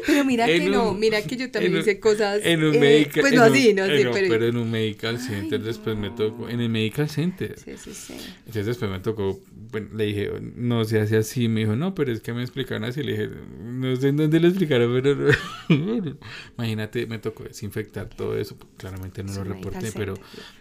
Pero 0.06 0.26
mira 0.26 0.46
que 0.46 0.70
no, 0.70 0.94
mira 0.94 1.22
que 1.22 1.36
yo 1.36 1.50
también 1.52 1.78
hice 1.78 2.00
cosas. 2.00 2.42
En 2.44 2.64
un 2.64 2.76
eh, 2.76 2.80
medical 2.80 3.22
Pues 3.22 3.34
no 3.34 3.44
así, 3.44 3.74
no 3.74 3.84
así, 3.84 4.04
pero... 4.12 4.12
pero. 4.14 4.46
en 4.46 4.58
un 4.58 4.70
medical 4.70 5.20
center 5.20 5.62
después 5.62 5.98
me 5.98 6.10
tocó. 6.12 6.50
En 6.50 6.62
el 6.62 6.70
medical 6.70 7.10
center. 7.10 7.58
Sí, 7.58 7.72
sí, 7.78 7.94
sí. 7.94 8.14
Entonces 8.40 8.66
después 8.66 8.92
me 8.92 9.00
tocó. 9.00 9.40
Bueno, 9.72 9.90
le 9.96 10.06
dije, 10.06 10.32
no 10.56 10.86
se 10.86 11.00
hace 11.00 11.18
así. 11.18 11.48
Me 11.48 11.62
dijo, 11.62 11.76
no, 11.76 11.96
pero 11.96 12.12
es 12.12 12.22
que 12.22 12.34
me 12.34 12.42
explicaron 12.42 12.84
así. 12.84 13.04
Le 13.04 13.12
dije, 13.14 13.30
no 13.64 13.96
sé 13.96 14.10
en 14.10 14.18
dónde 14.18 14.40
lo 14.40 14.48
explicaron, 14.48 14.94
pero. 15.02 15.30
Imagínate, 16.58 17.08
me 17.08 17.20
tocó 17.20 17.44
desinfectar 17.44 18.10
todo 18.10 18.38
eso. 18.38 18.58
Claramente 18.78 19.24
no 19.24 19.34
lo 19.34 19.44
reporté, 19.44 19.92
pero 19.94 20.14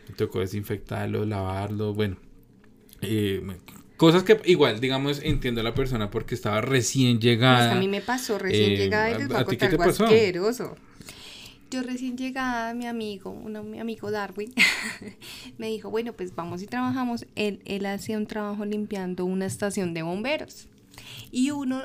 me 0.08 0.14
tocó 0.14 0.40
desinfectarlo, 0.40 1.24
lavarlo. 1.24 1.94
Bueno. 1.94 2.16
Eh, 3.02 3.42
Cosas 3.96 4.24
que 4.24 4.40
igual, 4.46 4.80
digamos, 4.80 5.20
entiendo 5.22 5.60
a 5.60 5.64
la 5.64 5.74
persona 5.74 6.10
porque 6.10 6.34
estaba 6.34 6.60
recién 6.60 7.20
llegada. 7.20 7.72
a 7.72 7.74
mí 7.76 7.86
me 7.86 8.00
pasó 8.00 8.38
recién 8.38 8.72
eh, 8.72 8.76
llegada 8.76 9.10
y 9.10 9.18
les 9.18 9.28
voy 9.28 9.36
a, 9.36 9.44
contar 9.44 9.70
algo 9.70 9.82
asqueroso. 9.84 10.76
Yo 11.70 11.82
recién 11.82 12.16
llegada, 12.16 12.74
mi 12.74 12.86
amigo, 12.86 13.30
uno, 13.30 13.62
mi 13.62 13.80
amigo 13.80 14.10
Darwin, 14.10 14.52
me 15.58 15.68
dijo, 15.68 15.90
bueno, 15.90 16.12
pues 16.12 16.34
vamos 16.34 16.62
y 16.62 16.66
trabajamos. 16.66 17.26
Él, 17.36 17.60
él 17.64 17.86
hacía 17.86 18.18
un 18.18 18.26
trabajo 18.26 18.64
limpiando 18.64 19.24
una 19.24 19.46
estación 19.46 19.94
de 19.94 20.02
bomberos. 20.02 20.68
Y 21.30 21.50
uno 21.50 21.84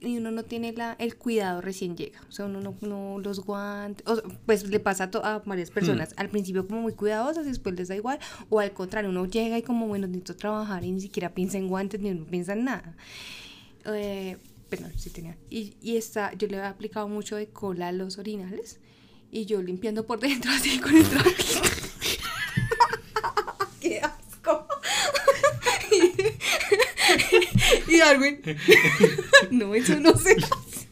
y 0.00 0.18
uno 0.18 0.30
no 0.30 0.44
tiene 0.44 0.72
la, 0.72 0.94
el 0.98 1.16
cuidado 1.16 1.60
recién 1.60 1.96
llega. 1.96 2.20
O 2.28 2.32
sea, 2.32 2.46
uno 2.46 2.76
no, 2.80 3.18
los 3.18 3.40
guantes, 3.40 4.04
pues 4.44 4.68
le 4.68 4.80
pasa 4.80 5.10
a, 5.22 5.38
varias 5.44 5.70
personas. 5.70 6.10
Hmm. 6.10 6.20
Al 6.20 6.28
principio 6.28 6.66
como 6.66 6.82
muy 6.82 6.92
cuidadosas, 6.92 7.46
después 7.46 7.74
les 7.74 7.88
da 7.88 7.96
igual. 7.96 8.18
O 8.48 8.60
al 8.60 8.72
contrario, 8.72 9.10
uno 9.10 9.26
llega 9.26 9.58
y 9.58 9.62
como, 9.62 9.88
bueno, 9.88 10.06
necesito 10.06 10.36
trabajar 10.36 10.84
y 10.84 10.92
ni 10.92 11.00
siquiera 11.00 11.34
piensa 11.34 11.58
en 11.58 11.68
guantes 11.68 12.00
ni 12.00 12.14
piensa 12.14 12.52
en 12.52 12.64
nada. 12.64 12.96
Eh, 13.86 14.36
pero 14.68 14.86
sí 14.96 15.10
tenía. 15.10 15.36
Y, 15.50 15.74
y 15.82 15.96
esta, 15.96 16.32
yo 16.34 16.46
le 16.48 16.58
he 16.58 16.62
aplicado 16.62 17.08
mucho 17.08 17.36
de 17.36 17.48
cola 17.48 17.88
a 17.88 17.92
los 17.92 18.18
orinales. 18.18 18.78
Y 19.32 19.46
yo 19.46 19.60
limpiando 19.60 20.06
por 20.06 20.20
dentro 20.20 20.50
así 20.54 20.78
con 20.78 20.96
el 20.96 21.04
trapito. 21.04 21.60
¡Qué 23.80 24.00
asco! 24.00 24.66
Darwin, 27.98 28.40
no, 29.50 29.74
eso 29.74 30.00
no 30.00 30.16
se 30.16 30.32
hace. 30.32 30.86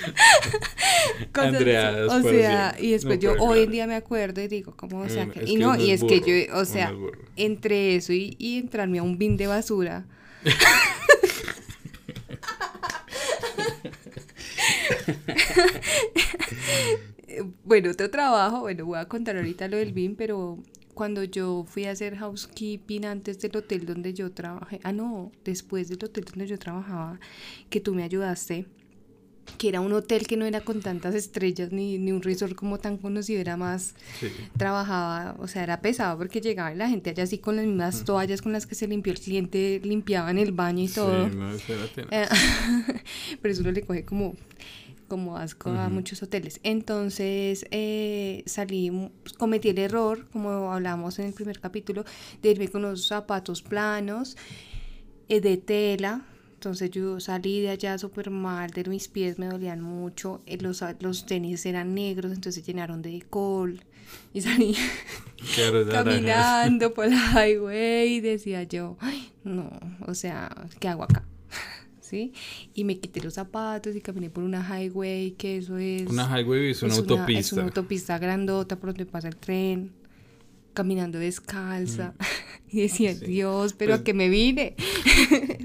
Andrea, 1.34 2.06
o 2.08 2.22
sea, 2.22 2.76
y 2.78 2.92
después 2.92 3.18
yo 3.18 3.34
hoy 3.38 3.60
en 3.60 3.70
día 3.70 3.86
me 3.86 3.94
acuerdo 3.94 4.40
y 4.40 4.48
digo, 4.48 4.74
¿cómo? 4.76 5.00
O 5.00 5.08
sea, 5.08 5.26
mm, 5.26 5.32
y 5.46 5.56
no, 5.56 5.76
y 5.76 5.90
es 5.90 6.02
que 6.04 6.20
yo, 6.20 6.58
o 6.58 6.64
sea, 6.64 6.94
entre 7.36 7.96
eso 7.96 8.12
y, 8.12 8.36
y 8.38 8.58
entrarme 8.58 8.98
a 8.98 9.02
un 9.02 9.18
bin 9.18 9.36
de 9.36 9.46
basura. 9.46 10.06
bueno, 17.64 17.90
otro 17.90 18.10
trabajo, 18.10 18.60
bueno, 18.60 18.86
voy 18.86 18.98
a 18.98 19.06
contar 19.06 19.36
ahorita 19.36 19.68
lo 19.68 19.76
del 19.76 19.92
bin, 19.92 20.16
pero 20.16 20.58
cuando 21.00 21.24
yo 21.24 21.64
fui 21.66 21.86
a 21.86 21.92
hacer 21.92 22.14
housekeeping 22.14 23.06
antes 23.06 23.40
del 23.40 23.56
hotel 23.56 23.86
donde 23.86 24.12
yo 24.12 24.32
trabajé, 24.32 24.80
ah 24.82 24.92
no, 24.92 25.32
después 25.46 25.88
del 25.88 25.96
hotel 26.04 26.26
donde 26.26 26.46
yo 26.46 26.58
trabajaba, 26.58 27.18
que 27.70 27.80
tú 27.80 27.94
me 27.94 28.02
ayudaste, 28.02 28.66
que 29.56 29.70
era 29.70 29.80
un 29.80 29.94
hotel 29.94 30.26
que 30.26 30.36
no 30.36 30.44
era 30.44 30.60
con 30.60 30.82
tantas 30.82 31.14
estrellas 31.14 31.72
ni, 31.72 31.96
ni 31.96 32.12
un 32.12 32.20
resort 32.20 32.54
como 32.54 32.76
tan 32.76 32.98
conocido, 32.98 33.40
era 33.40 33.56
más, 33.56 33.94
trabajaba, 34.58 35.36
o 35.38 35.48
sea, 35.48 35.62
era 35.62 35.80
pesado 35.80 36.18
porque 36.18 36.42
llegaba 36.42 36.74
la 36.74 36.90
gente 36.90 37.08
allá 37.08 37.22
así 37.22 37.38
con 37.38 37.56
las 37.56 37.64
mismas 37.64 38.04
toallas 38.04 38.42
con 38.42 38.52
las 38.52 38.66
que 38.66 38.74
se 38.74 38.86
limpió 38.86 39.14
el 39.14 39.20
cliente, 39.20 39.80
limpiaban 39.82 40.36
el 40.36 40.52
baño 40.52 40.84
y 40.84 40.88
todo. 40.88 41.30
Sí, 41.30 41.34
no, 41.34 41.50
era 42.10 42.28
Pero 43.40 43.54
eso 43.54 43.62
le 43.62 43.80
coge 43.80 44.04
como 44.04 44.34
como 45.10 45.36
asco 45.36 45.70
a 45.70 45.88
muchos 45.88 46.22
hoteles. 46.22 46.60
Entonces 46.62 47.66
eh, 47.72 48.44
salí, 48.46 49.10
pues, 49.22 49.34
cometí 49.34 49.70
el 49.70 49.78
error, 49.78 50.26
como 50.32 50.72
hablamos 50.72 51.18
en 51.18 51.26
el 51.26 51.32
primer 51.34 51.58
capítulo, 51.58 52.04
de 52.40 52.50
irme 52.52 52.68
con 52.68 52.84
unos 52.84 53.08
zapatos 53.08 53.60
planos, 53.60 54.36
eh, 55.28 55.40
de 55.40 55.56
tela. 55.56 56.22
Entonces 56.54 56.90
yo 56.92 57.18
salí 57.18 57.60
de 57.60 57.70
allá 57.70 57.98
súper 57.98 58.30
mal, 58.30 58.70
de 58.70 58.84
mis 58.84 59.08
pies 59.08 59.38
me 59.38 59.46
dolían 59.46 59.80
mucho, 59.80 60.42
eh, 60.46 60.58
los, 60.60 60.84
los 61.00 61.26
tenis 61.26 61.66
eran 61.66 61.94
negros, 61.94 62.32
entonces 62.32 62.64
llenaron 62.64 63.02
de 63.02 63.20
col 63.28 63.80
y 64.32 64.42
salí 64.42 64.76
caminando 65.90 66.94
por 66.94 67.06
el 67.06 67.14
highway 67.14 68.14
y 68.14 68.20
decía 68.20 68.62
yo, 68.62 68.96
no, 69.42 69.70
o 70.06 70.14
sea, 70.14 70.54
¿qué 70.78 70.86
hago 70.86 71.02
acá? 71.02 71.24
Y 72.12 72.84
me 72.84 72.98
quité 72.98 73.20
los 73.20 73.34
zapatos 73.34 73.94
y 73.96 74.00
caminé 74.00 74.30
por 74.30 74.44
una 74.44 74.62
highway, 74.62 75.32
que 75.32 75.58
eso 75.58 75.78
es... 75.78 76.08
Una 76.08 76.26
highway 76.26 76.70
es 76.70 76.82
una 76.82 76.94
autopista. 76.94 77.40
es 77.40 77.52
una 77.52 77.62
autopista 77.64 78.18
grandota 78.18 78.76
por 78.76 78.90
donde 78.90 79.06
pasa 79.06 79.28
el 79.28 79.36
tren, 79.36 79.92
caminando 80.72 81.18
descalza. 81.18 82.14
Mm. 82.18 82.24
Y 82.72 82.82
decía, 82.82 83.14
Dios, 83.14 83.72
pero 83.72 83.90
pues 83.90 84.00
a 84.00 84.04
que 84.04 84.14
me 84.14 84.28
vine. 84.28 84.76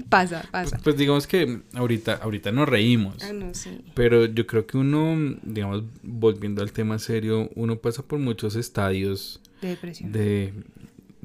pasa, 0.08 0.44
pasa. 0.50 0.70
Pues, 0.70 0.82
pues, 0.82 0.96
digamos 0.96 1.28
que 1.28 1.60
ahorita, 1.74 2.14
ahorita 2.14 2.50
nos 2.50 2.68
reímos. 2.68 3.22
Ah, 3.22 3.32
no, 3.32 3.54
sí. 3.54 3.78
Pero 3.94 4.26
yo 4.26 4.44
creo 4.46 4.66
que 4.66 4.76
uno, 4.76 5.38
digamos, 5.44 5.84
volviendo 6.02 6.62
al 6.62 6.72
tema 6.72 6.98
serio, 6.98 7.48
uno 7.54 7.78
pasa 7.78 8.02
por 8.02 8.18
muchos 8.18 8.56
estadios 8.56 9.40
de 9.62 9.68
depresión. 9.68 10.10
De, 10.10 10.52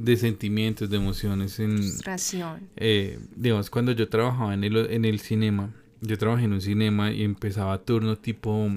de 0.03 0.17
sentimientos, 0.17 0.89
de 0.89 0.97
emociones. 0.97 1.59
En, 1.59 1.77
Frustración. 1.77 2.69
Eh, 2.75 3.19
digamos, 3.35 3.69
cuando 3.69 3.91
yo 3.91 4.09
trabajaba 4.09 4.53
en 4.53 4.63
el, 4.63 4.77
en 4.77 5.05
el 5.05 5.19
cinema, 5.19 5.73
yo 6.01 6.17
trabajé 6.17 6.45
en 6.45 6.53
un 6.53 6.61
cinema 6.61 7.11
y 7.11 7.23
empezaba 7.23 7.77
turno 7.79 8.17
tipo... 8.17 8.69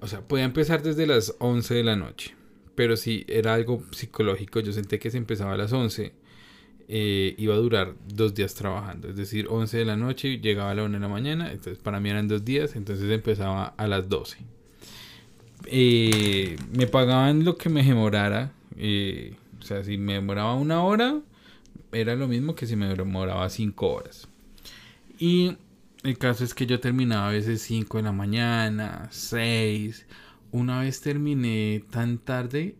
O 0.00 0.06
sea, 0.06 0.20
podía 0.20 0.44
empezar 0.44 0.82
desde 0.82 1.06
las 1.06 1.34
11 1.38 1.74
de 1.74 1.84
la 1.84 1.96
noche. 1.96 2.34
Pero 2.74 2.96
si 2.96 3.24
era 3.28 3.54
algo 3.54 3.82
psicológico, 3.90 4.60
yo 4.60 4.72
senté 4.72 4.98
que 4.98 5.10
se 5.10 5.18
empezaba 5.18 5.54
a 5.54 5.56
las 5.56 5.72
11. 5.72 6.12
Eh, 6.90 7.34
iba 7.36 7.54
a 7.54 7.58
durar 7.58 7.94
dos 8.06 8.34
días 8.34 8.54
trabajando. 8.54 9.08
Es 9.08 9.16
decir, 9.16 9.46
11 9.50 9.76
de 9.76 9.84
la 9.84 9.96
noche 9.96 10.28
y 10.28 10.40
llegaba 10.40 10.70
a 10.70 10.74
la 10.74 10.84
1 10.84 10.94
de 10.94 11.00
la 11.00 11.08
mañana. 11.08 11.50
Entonces, 11.50 11.78
para 11.78 11.98
mí 11.98 12.08
eran 12.08 12.28
dos 12.28 12.44
días. 12.44 12.76
Entonces 12.76 13.10
empezaba 13.10 13.74
a 13.76 13.86
las 13.88 14.08
12. 14.08 14.38
Eh, 15.66 16.56
me 16.72 16.86
pagaban 16.86 17.44
lo 17.44 17.56
que 17.56 17.68
me 17.68 17.82
demorara. 17.82 18.52
Eh, 18.76 19.34
o 19.60 19.62
sea, 19.62 19.82
si 19.84 19.98
me 19.98 20.14
demoraba 20.14 20.54
una 20.54 20.82
hora, 20.82 21.20
era 21.92 22.14
lo 22.16 22.28
mismo 22.28 22.54
que 22.54 22.66
si 22.66 22.76
me 22.76 22.86
demoraba 22.86 23.48
cinco 23.50 23.92
horas. 23.92 24.28
Y 25.18 25.56
el 26.04 26.16
caso 26.16 26.44
es 26.44 26.54
que 26.54 26.66
yo 26.66 26.80
terminaba 26.80 27.28
a 27.28 27.32
veces 27.32 27.62
5 27.62 27.98
de 27.98 28.04
la 28.04 28.12
mañana, 28.12 29.08
6. 29.10 30.06
Una 30.52 30.80
vez 30.80 31.00
terminé 31.00 31.84
tan 31.90 32.18
tarde 32.18 32.76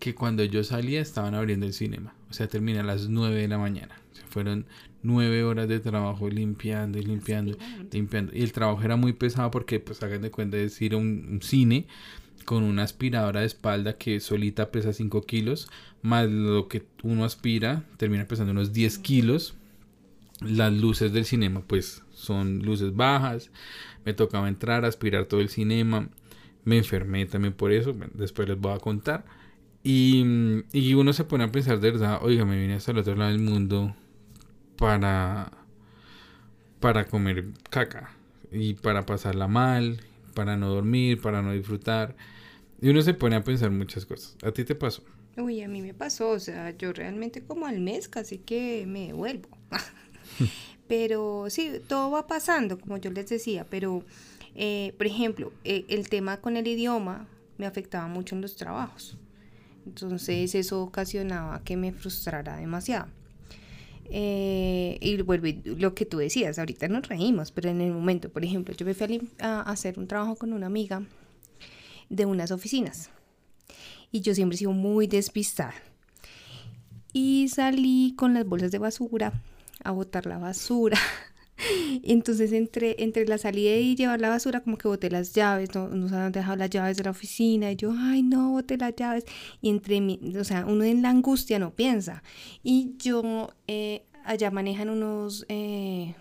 que 0.00 0.14
cuando 0.14 0.44
yo 0.44 0.64
salía 0.64 1.00
estaban 1.00 1.34
abriendo 1.34 1.66
el 1.66 1.74
cinema. 1.74 2.14
O 2.30 2.32
sea, 2.32 2.48
terminé 2.48 2.80
a 2.80 2.82
las 2.84 3.08
9 3.08 3.42
de 3.42 3.48
la 3.48 3.58
mañana. 3.58 3.94
O 4.12 4.16
sea, 4.16 4.26
fueron 4.28 4.66
9 5.02 5.44
horas 5.44 5.68
de 5.68 5.78
trabajo 5.78 6.28
limpiando 6.28 6.98
y 6.98 7.02
limpiando, 7.02 7.58
limpiando. 7.92 8.34
Y 8.34 8.42
el 8.42 8.52
trabajo 8.52 8.82
era 8.82 8.96
muy 8.96 9.12
pesado 9.12 9.50
porque, 9.50 9.78
pues, 9.78 10.02
hagan 10.02 10.22
de 10.22 10.30
cuenta, 10.30 10.56
es 10.56 10.80
ir 10.80 10.94
a 10.94 10.96
un 10.96 11.40
cine 11.42 11.86
con 12.44 12.62
una 12.62 12.82
aspiradora 12.82 13.40
de 13.40 13.46
espalda 13.46 13.96
que 13.96 14.20
solita 14.20 14.70
pesa 14.70 14.92
5 14.92 15.22
kilos, 15.22 15.68
más 16.02 16.28
lo 16.28 16.68
que 16.68 16.84
uno 17.02 17.24
aspira, 17.24 17.84
termina 17.96 18.26
pesando 18.26 18.52
unos 18.52 18.72
10 18.72 18.98
kilos. 18.98 19.54
Las 20.40 20.72
luces 20.72 21.12
del 21.12 21.24
cinema, 21.24 21.62
pues 21.66 22.02
son 22.12 22.60
luces 22.60 22.94
bajas. 22.94 23.50
Me 24.04 24.14
tocaba 24.14 24.48
entrar, 24.48 24.84
aspirar 24.84 25.26
todo 25.26 25.40
el 25.40 25.48
cinema. 25.48 26.08
Me 26.64 26.78
enfermé 26.78 27.26
también 27.26 27.54
por 27.54 27.72
eso. 27.72 27.94
Después 28.14 28.48
les 28.48 28.58
voy 28.58 28.72
a 28.72 28.78
contar. 28.78 29.24
Y, 29.82 30.24
y 30.72 30.94
uno 30.94 31.12
se 31.12 31.24
pone 31.24 31.44
a 31.44 31.52
pensar 31.52 31.78
de 31.78 31.90
verdad, 31.90 32.18
oiga, 32.22 32.44
me 32.44 32.58
vine 32.58 32.74
hasta 32.74 32.92
el 32.92 32.98
otro 32.98 33.14
lado 33.14 33.30
del 33.30 33.40
mundo 33.40 33.94
para, 34.76 35.52
para 36.80 37.04
comer 37.06 37.46
caca 37.70 38.12
y 38.50 38.74
para 38.74 39.04
pasarla 39.04 39.46
mal, 39.46 40.00
para 40.34 40.56
no 40.56 40.68
dormir, 40.68 41.20
para 41.20 41.42
no 41.42 41.52
disfrutar. 41.52 42.16
Y 42.80 42.88
uno 42.88 43.02
se 43.02 43.14
pone 43.14 43.36
a 43.36 43.44
pensar 43.44 43.70
muchas 43.70 44.04
cosas. 44.04 44.36
¿A 44.42 44.52
ti 44.52 44.64
te 44.64 44.74
pasó? 44.74 45.02
Uy, 45.36 45.62
a 45.62 45.68
mí 45.68 45.82
me 45.82 45.94
pasó. 45.94 46.30
O 46.30 46.38
sea, 46.38 46.76
yo 46.76 46.92
realmente 46.92 47.42
como 47.42 47.66
al 47.66 47.80
mes 47.80 48.08
casi 48.08 48.38
que 48.38 48.84
me 48.86 49.06
devuelvo. 49.08 49.48
pero 50.88 51.46
sí, 51.48 51.72
todo 51.88 52.10
va 52.10 52.26
pasando, 52.26 52.78
como 52.78 52.96
yo 52.98 53.10
les 53.10 53.28
decía. 53.28 53.66
Pero, 53.68 54.04
eh, 54.54 54.94
por 54.96 55.06
ejemplo, 55.06 55.52
eh, 55.64 55.84
el 55.88 56.08
tema 56.08 56.40
con 56.40 56.56
el 56.56 56.66
idioma 56.66 57.26
me 57.58 57.66
afectaba 57.66 58.06
mucho 58.08 58.34
en 58.34 58.42
los 58.42 58.56
trabajos. 58.56 59.16
Entonces 59.86 60.54
eso 60.54 60.82
ocasionaba 60.82 61.62
que 61.62 61.76
me 61.76 61.92
frustrara 61.92 62.56
demasiado. 62.56 63.08
Eh, 64.10 64.98
y 65.00 65.20
vuelvo 65.22 65.46
lo 65.64 65.94
que 65.94 66.04
tú 66.04 66.18
decías, 66.18 66.58
ahorita 66.58 66.88
nos 66.88 67.08
reímos, 67.08 67.50
pero 67.52 67.70
en 67.70 67.80
el 67.80 67.92
momento, 67.92 68.28
por 68.28 68.44
ejemplo, 68.44 68.74
yo 68.74 68.84
me 68.84 68.94
fui 68.94 69.28
a 69.40 69.62
hacer 69.62 69.98
un 69.98 70.06
trabajo 70.06 70.36
con 70.36 70.52
una 70.52 70.66
amiga 70.66 71.02
de 72.14 72.26
unas 72.26 72.50
oficinas. 72.50 73.10
Y 74.10 74.20
yo 74.20 74.34
siempre 74.34 74.54
he 74.54 74.58
sido 74.58 74.72
muy 74.72 75.06
despistada. 75.06 75.74
Y 77.12 77.48
salí 77.48 78.14
con 78.16 78.34
las 78.34 78.46
bolsas 78.46 78.70
de 78.72 78.78
basura 78.78 79.32
a 79.82 79.90
botar 79.90 80.26
la 80.26 80.38
basura. 80.38 80.98
Entonces 82.02 82.52
entre, 82.52 83.02
entre 83.02 83.26
la 83.26 83.38
salida 83.38 83.76
y 83.76 83.94
llevar 83.94 84.20
la 84.20 84.28
basura 84.28 84.60
como 84.60 84.76
que 84.76 84.88
boté 84.88 85.10
las 85.10 85.32
llaves, 85.32 85.74
no 85.74 85.88
nos 85.88 86.12
han 86.12 86.32
dejado 86.32 86.56
las 86.56 86.70
llaves 86.70 86.96
de 86.96 87.04
la 87.04 87.10
oficina 87.10 87.70
y 87.70 87.76
yo, 87.76 87.92
ay 87.96 88.22
no, 88.22 88.50
boté 88.50 88.76
las 88.76 88.94
llaves. 88.96 89.24
Y 89.60 89.70
entre 89.70 90.00
mí, 90.00 90.20
o 90.38 90.44
sea, 90.44 90.66
uno 90.66 90.84
en 90.84 91.02
la 91.02 91.10
angustia 91.10 91.58
no 91.58 91.74
piensa. 91.74 92.22
Y 92.62 92.94
yo, 92.98 93.50
eh, 93.68 94.04
allá 94.24 94.50
manejan 94.50 94.90
unos 94.90 95.46
eh, 95.48 96.14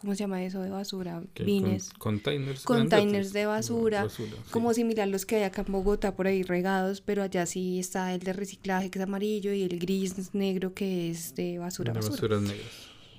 ¿cómo 0.00 0.14
se 0.14 0.20
llama 0.20 0.42
eso 0.44 0.60
de 0.60 0.70
basura? 0.70 1.22
Vines. 1.38 1.90
containers. 1.98 2.62
Containers 2.64 3.32
de 3.32 3.46
basura. 3.46 4.06
como 4.50 4.72
similar 4.74 5.08
los 5.08 5.26
que 5.26 5.36
hay 5.36 5.42
acá 5.44 5.64
en 5.66 5.72
Bogotá 5.72 6.14
por 6.14 6.26
ahí 6.26 6.42
regados, 6.42 7.00
pero 7.00 7.22
allá 7.22 7.46
sí 7.46 7.78
está 7.78 8.14
el 8.14 8.20
de 8.20 8.32
reciclaje 8.32 8.90
que 8.90 8.98
es 8.98 9.04
amarillo 9.04 9.52
y 9.52 9.62
el 9.62 9.78
gris 9.78 10.34
negro 10.34 10.74
que 10.74 11.10
es 11.10 11.34
de 11.34 11.58
basura. 11.58 11.92
De 11.92 12.00
basuras 12.00 12.42
negras. 12.42 12.66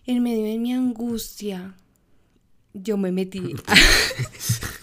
En 0.05 0.23
medio 0.23 0.45
de 0.45 0.57
mi 0.57 0.73
angustia, 0.73 1.75
yo 2.73 2.97
me 2.97 3.11
metí. 3.11 3.41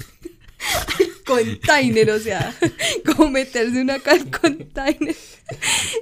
container, 1.25 2.11
o 2.11 2.19
sea, 2.19 2.55
como 3.05 3.31
meterse 3.31 3.81
una 3.81 3.95
acá 3.95 4.13
al 4.13 4.31
container. 4.31 5.17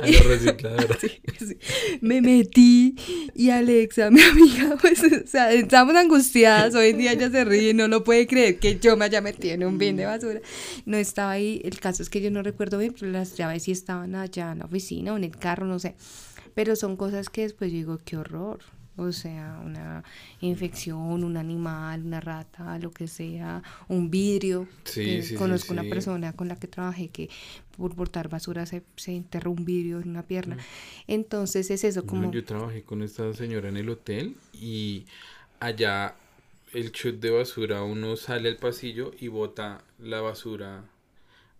A 0.00 0.06
la 0.06 0.20
recicladora. 0.20 0.98
Me 2.00 2.20
metí 2.20 2.94
y 3.34 3.50
Alexa, 3.50 4.10
mi 4.10 4.20
amiga, 4.22 4.76
pues, 4.80 5.02
o 5.02 5.26
sea, 5.26 5.52
estamos 5.52 5.94
angustiadas, 5.96 6.74
hoy 6.74 6.90
en 6.90 6.98
día 6.98 7.12
ella 7.12 7.30
se 7.30 7.44
ríe, 7.44 7.74
no 7.74 7.88
lo 7.88 8.04
puede 8.04 8.26
creer 8.26 8.58
que 8.58 8.78
yo 8.78 8.96
me 8.96 9.04
haya 9.04 9.20
metido 9.20 9.54
en 9.54 9.64
un 9.64 9.78
bin 9.78 9.96
de 9.96 10.06
basura. 10.06 10.40
No 10.86 10.96
estaba 10.96 11.32
ahí, 11.32 11.60
el 11.64 11.80
caso 11.80 12.02
es 12.02 12.10
que 12.10 12.20
yo 12.20 12.30
no 12.30 12.42
recuerdo 12.42 12.78
bien, 12.78 12.94
pero 12.98 13.10
las 13.10 13.36
llaves 13.36 13.64
sí 13.64 13.72
estaban 13.72 14.14
allá 14.14 14.52
en 14.52 14.60
la 14.60 14.64
oficina 14.66 15.12
o 15.12 15.16
en 15.16 15.24
el 15.24 15.36
carro, 15.36 15.66
no 15.66 15.78
sé. 15.78 15.94
Pero 16.54 16.76
son 16.76 16.96
cosas 16.96 17.28
que 17.28 17.42
después 17.42 17.70
yo 17.70 17.76
digo, 17.78 17.98
qué 18.04 18.16
horror 18.16 18.60
o 18.96 19.10
sea, 19.12 19.60
una 19.64 20.04
infección, 20.40 21.24
un 21.24 21.36
animal, 21.36 22.04
una 22.04 22.20
rata, 22.20 22.78
lo 22.78 22.90
que 22.90 23.08
sea, 23.08 23.62
un 23.88 24.10
vidrio. 24.10 24.68
Sí, 24.84 25.22
sí, 25.22 25.34
conozco 25.34 25.72
una 25.72 25.84
persona 25.84 26.32
con 26.34 26.48
la 26.48 26.56
que 26.56 26.66
trabajé 26.66 27.08
que 27.08 27.30
por 27.76 27.94
portar 27.94 28.28
basura 28.28 28.66
se, 28.66 28.82
se 28.96 29.16
enterró 29.16 29.50
un 29.50 29.64
vidrio 29.64 30.00
en 30.00 30.10
una 30.10 30.22
pierna. 30.22 30.58
Entonces 31.06 31.70
es 31.70 31.84
eso 31.84 32.04
como... 32.04 32.30
yo 32.30 32.44
trabajé 32.44 32.82
con 32.82 33.02
esta 33.02 33.32
señora 33.34 33.68
en 33.68 33.78
el 33.78 33.88
hotel 33.88 34.36
y 34.52 35.06
allá 35.58 36.14
el 36.72 36.92
chute 36.92 37.18
de 37.18 37.30
basura 37.30 37.82
uno 37.82 38.16
sale 38.16 38.48
al 38.48 38.56
pasillo 38.56 39.12
y 39.18 39.28
bota 39.28 39.84
la 39.98 40.20
basura 40.20 40.84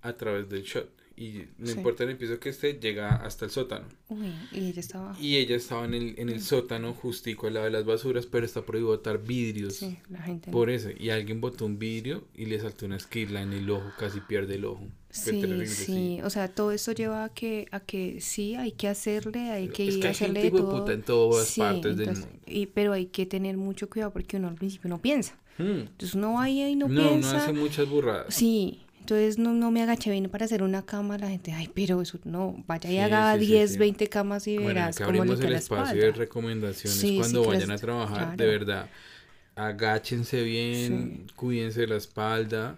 a 0.03 0.12
través 0.14 0.49
del 0.49 0.62
shot 0.62 1.02
y 1.23 1.49
no 1.59 1.71
importa 1.71 2.05
el 2.05 2.17
piso 2.17 2.39
que 2.41 2.49
esté, 2.49 2.75
llega 2.81 3.17
hasta 3.17 3.45
el 3.45 3.51
sótano. 3.51 3.87
Uy, 4.09 4.33
y 4.53 4.67
ella 4.69 4.81
estaba... 4.81 5.17
Y 5.21 5.37
ella 5.37 5.57
estaba 5.57 5.85
en 5.85 5.95
el, 5.95 6.15
en 6.19 6.29
el 6.29 6.43
sótano 6.43 6.95
justico 6.95 7.47
al 7.47 7.55
lado 7.55 7.67
de 7.67 7.73
las 7.73 7.85
basuras, 7.85 8.27
pero 8.27 8.45
está 8.47 8.63
prohibido 8.65 8.91
botar 8.91 9.23
vidrios. 9.23 9.75
Sí, 9.77 9.99
la 10.11 10.21
gente... 10.23 10.51
Por 10.51 10.71
eso, 10.71 10.89
y 10.99 11.11
alguien 11.11 11.41
botó 11.41 11.67
un 11.67 11.79
vidrio 11.79 12.25
y 12.35 12.47
le 12.47 12.59
saltó 12.61 12.87
una 12.87 12.97
esquila 12.97 13.43
en 13.43 13.53
el 13.53 13.69
ojo, 13.71 13.91
casi 13.99 14.21
pierde 14.21 14.57
el 14.57 14.65
ojo. 14.65 14.87
Sí, 15.11 15.67
sí, 15.67 16.21
o 16.25 16.31
sea, 16.31 16.49
todo 16.49 16.73
esto 16.73 16.93
lleva 16.93 17.25
a 17.25 17.29
que, 17.29 17.69
a 17.71 17.81
que 17.81 18.21
sí, 18.23 18.55
hay 18.55 18.73
que 18.73 18.89
hacerle, 18.89 19.51
hay 19.51 19.69
que 19.69 19.87
Es 19.87 19.95
ir 19.97 20.01
que 20.01 20.07
hay 20.07 20.13
hacerle 20.13 20.41
gente 20.43 20.59
todo. 20.59 20.91
en 20.91 21.03
todas 21.03 21.47
Sí, 21.49 21.61
partes 21.61 21.97
del 21.99 22.13
mundo. 22.13 22.29
Y, 22.47 22.65
pero 22.67 22.95
hay 22.95 23.07
que 23.07 23.27
tener 23.27 23.59
mucho 23.59 23.91
cuidado 23.91 24.11
porque 24.13 24.39
uno 24.39 24.49
al 24.49 24.55
principio 24.55 24.89
no 24.89 25.03
piensa. 25.03 25.39
Hmm. 25.59 25.81
Entonces 25.81 26.15
uno 26.15 26.33
va 26.33 26.45
ahí 26.45 26.63
y 26.63 26.77
no, 26.77 26.89
No, 26.89 27.03
no 27.03 27.09
piensa. 27.11 27.43
hace 27.45 27.53
muchas 27.53 27.87
burradas. 27.91 28.35
Sí, 28.35 28.81
entonces 29.03 29.38
no, 29.38 29.53
no 29.53 29.71
me 29.71 29.83
agaché 29.83 30.11
bien 30.11 30.29
para 30.31 30.45
hacer 30.45 30.62
una 30.62 30.83
cama, 30.83 31.19
la 31.19 31.29
gente, 31.29 31.53
ay, 31.53 31.69
pero 31.75 32.01
eso 32.03 32.19
no, 32.25 32.62
vaya 32.67 32.91
y 32.91 32.97
Sí, 32.97 33.01
haga 33.03 33.33
sí, 33.33 33.45
sí, 33.45 33.47
10, 33.47 33.73
sí. 33.73 33.79
20 33.79 34.09
camas 34.09 34.47
y 34.47 34.57
Bueno, 34.59 34.69
verás 34.81 34.97
cómo 34.99 35.09
abrimos 35.09 35.29
limpia 35.41 35.49
el 35.49 35.55
espacio 35.57 36.01
de 36.01 36.12
recomendaciones 36.12 36.99
Sí, 37.01 37.17
cuando 37.17 37.41
sí, 37.41 37.45
que 37.45 37.49
vayan 37.49 37.71
las- 37.71 37.79
a 37.83 37.87
trabajar, 37.87 38.29
de 38.37 38.47
claro. 38.47 38.53
verdad. 38.59 38.91
Agáchense 39.57 40.43
bien, 40.43 41.27
cuídense 41.37 41.87
la 41.87 41.97
espalda. 41.97 42.77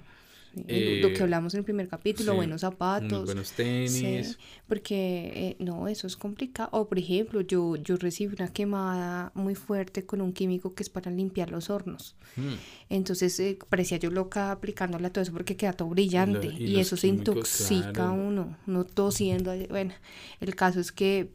Lo 0.57 0.65
eh, 0.69 1.13
que 1.15 1.23
hablamos 1.23 1.55
en 1.55 1.59
el 1.59 1.65
primer 1.65 1.89
capítulo, 1.89 2.33
sí, 2.33 2.37
buenos 2.37 2.61
zapatos. 2.63 3.25
Buenos 3.25 3.49
Sí, 3.49 3.55
tenis. 3.57 4.39
porque 4.67 5.33
eh, 5.35 5.57
no, 5.59 5.89
eso 5.89 6.07
es 6.07 6.17
complicado. 6.17 6.69
O 6.73 6.89
por 6.89 6.99
ejemplo, 6.99 7.41
yo, 7.41 7.77
yo 7.77 7.97
recibí 7.97 8.35
una 8.35 8.53
quemada 8.53 9.33
muy 9.35 9.55
fuerte 9.55 10.05
con 10.07 10.21
un 10.21 10.33
químico 10.33 10.75
que 10.75 10.83
es 10.83 10.91
para 10.91 11.11
limpiar 11.11 11.51
los 11.51 11.71
hornos. 11.71 12.17
Hmm. 12.37 12.55
Entonces 12.89 13.39
eh, 13.41 13.59
parecía 13.69 13.99
yo 13.99 14.11
loca 14.11 14.51
aplicándole 14.51 15.07
a 15.07 15.13
todo 15.13 15.23
eso 15.23 15.33
porque 15.33 15.57
queda 15.57 15.73
todo 15.73 15.89
brillante 15.89 16.47
y 16.47 16.79
eso 16.79 16.97
se 16.97 17.09
intoxica 17.09 17.93
claro. 17.93 18.13
uno, 18.15 18.57
no 18.67 18.85
tosiendo. 18.85 19.53
Bueno, 19.69 19.95
el 20.41 20.55
caso 20.55 20.81
es 20.81 20.93
que 20.93 21.31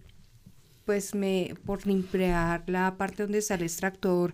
pues 0.86 1.14
me 1.14 1.54
por 1.66 1.86
limpiar 1.86 2.64
la 2.68 2.98
parte 2.98 3.22
donde 3.22 3.38
está 3.38 3.54
el 3.54 3.62
extractor 3.62 4.34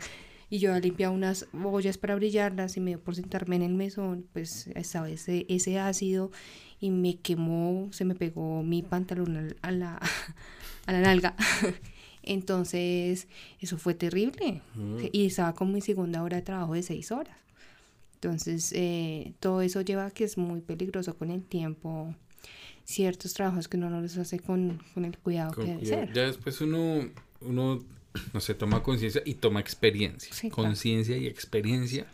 y 0.49 0.59
yo 0.59 0.77
limpiado 0.79 1.13
unas 1.13 1.47
ollas 1.63 1.97
para 1.97 2.15
brillarlas 2.15 2.77
y 2.77 2.79
me 2.79 2.91
dio 2.91 2.99
por 2.99 3.15
sentarme 3.15 3.55
en 3.55 3.61
el 3.63 3.73
mesón, 3.73 4.25
pues 4.33 4.67
estaba 4.75 5.09
ese, 5.09 5.45
ese 5.49 5.79
ácido 5.79 6.31
y 6.79 6.91
me 6.91 7.17
quemó, 7.17 7.89
se 7.91 8.05
me 8.05 8.15
pegó 8.15 8.61
mi 8.63 8.81
pantalón 8.83 9.35
al- 9.37 9.57
a 9.61 9.71
la, 9.71 9.99
a 10.85 10.91
la 10.91 11.01
nalga. 11.01 11.35
Entonces, 12.23 13.27
eso 13.59 13.77
fue 13.77 13.93
terrible. 13.93 14.61
Mm. 14.75 14.97
Y 15.11 15.25
estaba 15.27 15.53
con 15.53 15.71
mi 15.71 15.81
segunda 15.81 16.23
hora 16.23 16.37
de 16.37 16.43
trabajo 16.43 16.73
de 16.73 16.83
seis 16.83 17.11
horas. 17.11 17.37
Entonces, 18.15 18.71
eh, 18.75 19.33
todo 19.39 19.61
eso 19.61 19.81
lleva 19.81 20.07
a 20.07 20.11
que 20.11 20.23
es 20.23 20.37
muy 20.37 20.61
peligroso 20.61 21.15
con 21.17 21.29
el 21.29 21.43
tiempo. 21.43 22.15
Ciertos 22.83 23.33
trabajos 23.33 23.67
que 23.67 23.77
uno 23.77 23.89
no 23.89 24.01
los 24.01 24.17
hace 24.17 24.39
con, 24.39 24.81
con 24.93 25.05
el 25.05 25.17
cuidado 25.17 25.53
Con 25.53 25.65
que 25.65 25.71
debe 25.71 25.81
cuidado. 25.83 26.05
ser. 26.07 26.13
Ya 26.15 26.21
después 26.23 26.61
uno, 26.61 27.09
uno, 27.41 27.83
no 28.33 28.39
sé, 28.39 28.53
toma 28.55 28.81
conciencia 28.83 29.21
y 29.25 29.35
toma 29.35 29.59
experiencia. 29.59 30.33
Sí, 30.33 30.49
claro. 30.49 30.69
conciencia 30.69 31.17
y 31.17 31.27
experiencia. 31.27 32.05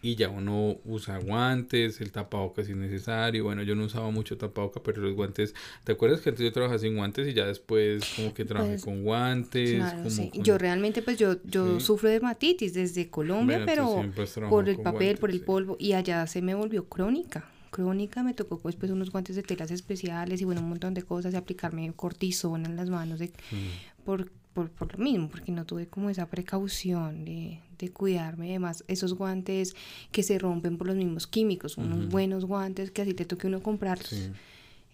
Y 0.00 0.14
ya 0.14 0.28
uno 0.28 0.76
usa 0.84 1.18
guantes, 1.18 2.00
el 2.00 2.12
tapabocas 2.12 2.66
si 2.66 2.72
es 2.72 2.78
necesario. 2.78 3.42
Bueno, 3.42 3.64
yo 3.64 3.74
no 3.74 3.84
usaba 3.84 4.10
mucho 4.12 4.38
tapabocas, 4.38 4.80
pero 4.84 5.02
los 5.02 5.14
guantes. 5.16 5.54
¿Te 5.82 5.90
acuerdas 5.90 6.20
que 6.20 6.28
antes 6.28 6.44
yo 6.44 6.52
trabajaba 6.52 6.78
sin 6.78 6.94
guantes 6.94 7.26
y 7.26 7.34
ya 7.34 7.46
después 7.46 8.04
como 8.14 8.32
que 8.32 8.44
trabajé 8.44 8.74
Pues, 8.74 8.84
con 8.84 9.02
guantes? 9.02 9.74
Claro, 9.74 9.98
como 10.04 10.10
sí. 10.10 10.30
con- 10.32 10.44
Yo 10.44 10.56
realmente, 10.56 11.02
pues 11.02 11.18
yo, 11.18 11.42
yo 11.42 11.80
Sí. 11.80 11.86
sufro 11.86 12.08
de 12.10 12.16
hematitis 12.16 12.74
desde 12.74 13.10
Colombia, 13.10 13.56
Bueno, 13.58 13.66
pero 13.66 14.12
trabajado 14.14 14.50
por 14.50 14.68
el 14.68 14.76
papel, 14.78 15.18
por 15.18 15.30
el 15.30 15.38
guantes, 15.38 15.46
polvo, 15.46 15.76
y 15.80 15.94
allá 15.94 16.24
se 16.28 16.42
me 16.42 16.54
volvió 16.54 16.84
crónica. 16.88 17.50
Crónica, 17.70 18.22
me 18.22 18.34
tocó 18.34 18.60
pues, 18.60 18.76
pues 18.76 18.92
unos 18.92 19.10
guantes 19.10 19.34
de 19.34 19.42
telas 19.42 19.72
especiales 19.72 20.40
y 20.40 20.44
bueno, 20.44 20.60
un 20.60 20.68
montón 20.68 20.94
de 20.94 21.02
cosas, 21.02 21.34
y 21.34 21.36
aplicarme 21.36 21.92
cortisona 21.96 22.68
en 22.68 22.76
las 22.76 22.88
manos 22.88 23.18
de, 23.18 23.26
Mm. 23.50 24.04
por, 24.04 24.30
por, 24.58 24.70
por 24.70 24.92
lo 24.98 25.04
mismo, 25.04 25.28
porque 25.28 25.52
no 25.52 25.64
tuve 25.64 25.86
como 25.86 26.10
esa 26.10 26.26
precaución 26.26 27.24
de, 27.24 27.60
de 27.78 27.90
cuidarme. 27.90 28.48
Además, 28.50 28.82
esos 28.88 29.14
guantes 29.14 29.76
que 30.10 30.24
se 30.24 30.36
rompen 30.36 30.76
por 30.78 30.88
los 30.88 30.96
mismos 30.96 31.28
químicos, 31.28 31.76
unos 31.78 32.00
Ujú. 32.00 32.08
buenos 32.10 32.44
guantes 32.44 32.90
que 32.90 33.02
así 33.02 33.14
te 33.14 33.24
toque 33.24 33.46
uno 33.46 33.62
comprarlos, 33.62 34.08
Sí. 34.08 34.30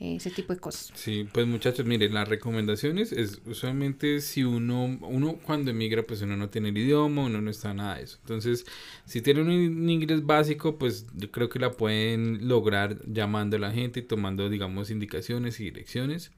eh, 0.01 0.17
ese 0.17 0.31
tipo 0.31 0.53
de 0.53 0.61
cosas. 0.61 0.91
Sí, 0.95 1.27
pues 1.33 1.47
muchachos, 1.47 1.87
miren, 1.87 2.13
las 2.13 2.29
recomendaciones 2.29 3.13
es 3.13 3.41
usualmente 3.47 4.21
si 4.21 4.45
uno, 4.45 4.99
uno 5.01 5.37
cuando 5.43 5.71
emigra, 5.71 6.03
pues 6.03 6.21
uno 6.21 6.37
no 6.37 6.51
tiene 6.51 6.69
el 6.69 6.77
idioma, 6.77 7.23
uno 7.25 7.41
no 7.41 7.51
está 7.51 7.73
nada 7.73 7.97
de 7.97 8.03
eso. 8.05 8.19
Entonces, 8.21 8.67
si 9.07 9.23
tienen 9.23 9.47
un, 9.49 9.79
un 9.83 9.89
inglés 9.89 10.27
básico, 10.27 10.77
pues 10.77 11.07
yo 11.15 11.31
creo 11.31 11.49
que 11.49 11.59
la 11.59 11.71
pueden 11.73 12.49
lograr 12.49 13.01
llamando 13.07 13.57
a 13.57 13.61
la 13.61 13.71
gente 13.71 14.01
y 14.01 14.03
tomando, 14.03 14.51
digamos, 14.51 14.91
indicaciones 14.91 15.59
y 15.59 15.65
direcciones. 15.65 16.33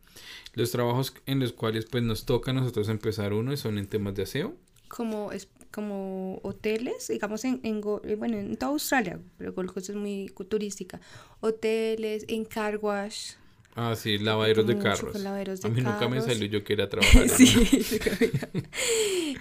Los 0.55 0.71
trabajos 0.71 1.15
en 1.27 1.41
los 1.41 1.53
cuales 1.53 1.87
pues 1.87 2.03
nos 2.03 2.25
toca 2.25 2.51
a 2.51 2.55
nosotros 2.55 2.89
empezar 2.89 3.33
uno 3.33 3.57
son 3.57 3.79
en 3.79 3.87
temas 3.87 4.15
de 4.15 4.23
aseo. 4.23 4.55
como 4.89 5.33
es 5.33 5.49
como 5.73 6.41
hoteles, 6.43 7.09
digamos 7.09 7.45
en, 7.45 7.61
en 7.63 7.83
eh, 8.05 8.15
bueno, 8.15 8.39
en 8.39 8.57
toda 8.57 8.73
Australia, 8.73 9.21
pero 9.37 9.53
Gold 9.53 9.77
es 9.77 9.95
muy 9.95 10.33
turística. 10.49 11.01
Hoteles, 11.41 12.25
en 12.29 12.45
car 12.45 12.79
wash. 12.81 13.33
Ah, 13.79 13.95
sí, 13.95 14.17
lavaderos 14.19 14.67
de 14.67 14.79
carros. 14.79 15.15
lavaderos 15.21 15.61
de 15.61 15.69
a 15.69 15.71
mí 15.71 15.83
nunca 15.83 16.09
me 16.09 16.21
salió, 16.23 16.47
yo 16.47 16.65
quería 16.65 16.89
trabajar. 16.89 17.29
sí. 17.29 17.47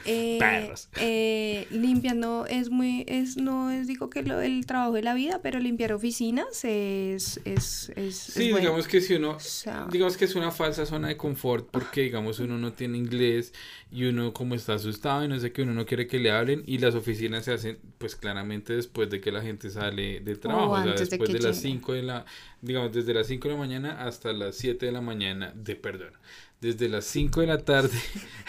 eh, 0.06 0.38
Perros. 0.40 0.90
eh, 1.00 1.68
limpiando 1.72 2.46
es 2.46 2.70
muy, 2.70 3.06
es, 3.08 3.38
no 3.38 3.72
es 3.72 3.88
digo 3.88 4.10
que 4.10 4.24
lo, 4.24 4.42
el 4.42 4.66
trabajo 4.66 4.94
de 4.94 5.02
la 5.04 5.14
vida, 5.14 5.40
pero 5.42 5.60
limpiar 5.60 5.94
oficinas 5.94 6.64
es, 6.66 7.40
es, 7.46 7.92
es, 7.96 7.96
es 7.96 8.16
Sí, 8.16 8.44
bueno. 8.52 8.60
digamos 8.60 8.88
que 8.88 9.02
si 9.02 9.14
uno, 9.16 9.32
O 9.32 9.40
sea- 9.40 9.88
digamos 9.92 10.18
que 10.18 10.26
es 10.26 10.36
una 10.36 10.52
falsa 10.52 10.86
zona 10.86 11.08
de 11.08 11.18
confort 11.18 11.68
porque 11.72 12.02
digamos 12.02 12.40
uno 12.40 12.58
no 12.58 12.74
tiene 12.74 12.98
inglés 12.98 13.54
y 13.92 14.06
uno 14.06 14.34
como 14.34 14.56
está 14.56 14.74
asustado 14.74 15.24
y 15.24 15.28
no 15.28 15.40
sé 15.40 15.52
qué, 15.52 15.62
uno 15.62 15.74
no 15.74 15.86
quiere 15.86 16.08
que 16.08 16.20
le 16.20 16.32
hablen 16.32 16.64
y 16.66 16.80
las 16.80 16.96
oficinas 16.96 17.46
se 17.46 17.54
hacen 17.54 17.78
pues 17.98 18.16
claramente 18.16 18.76
después 18.76 19.10
de 19.10 19.22
que 19.22 19.32
la 19.32 19.42
gente 19.42 19.70
sale 19.70 20.20
de 20.20 20.36
trabajo, 20.36 20.72
o 20.72 20.76
sea, 20.82 20.92
antes 20.92 21.10
de 21.10 21.18
después 21.18 21.30
de, 21.32 21.38
que 21.40 21.44
las 21.44 21.58
lleguen. 21.64 21.80
5 21.80 21.94
de 21.94 22.04
la, 22.04 22.26
digamos 22.66 22.92
desde 22.94 23.14
las 23.14 23.28
5 23.28 23.48
de 23.48 23.54
la 23.54 23.60
mañana 23.60 24.06
hasta 24.06 24.34
las 24.34 24.56
7 24.56 24.86
de 24.86 24.92
la 24.92 25.02
mañana, 25.02 25.54
de 25.56 25.76
perdón, 25.76 26.12
desde 26.62 26.90
las 26.90 27.06
5 27.06 27.42
de 27.42 27.48
la 27.48 27.58
tarde, 27.60 27.96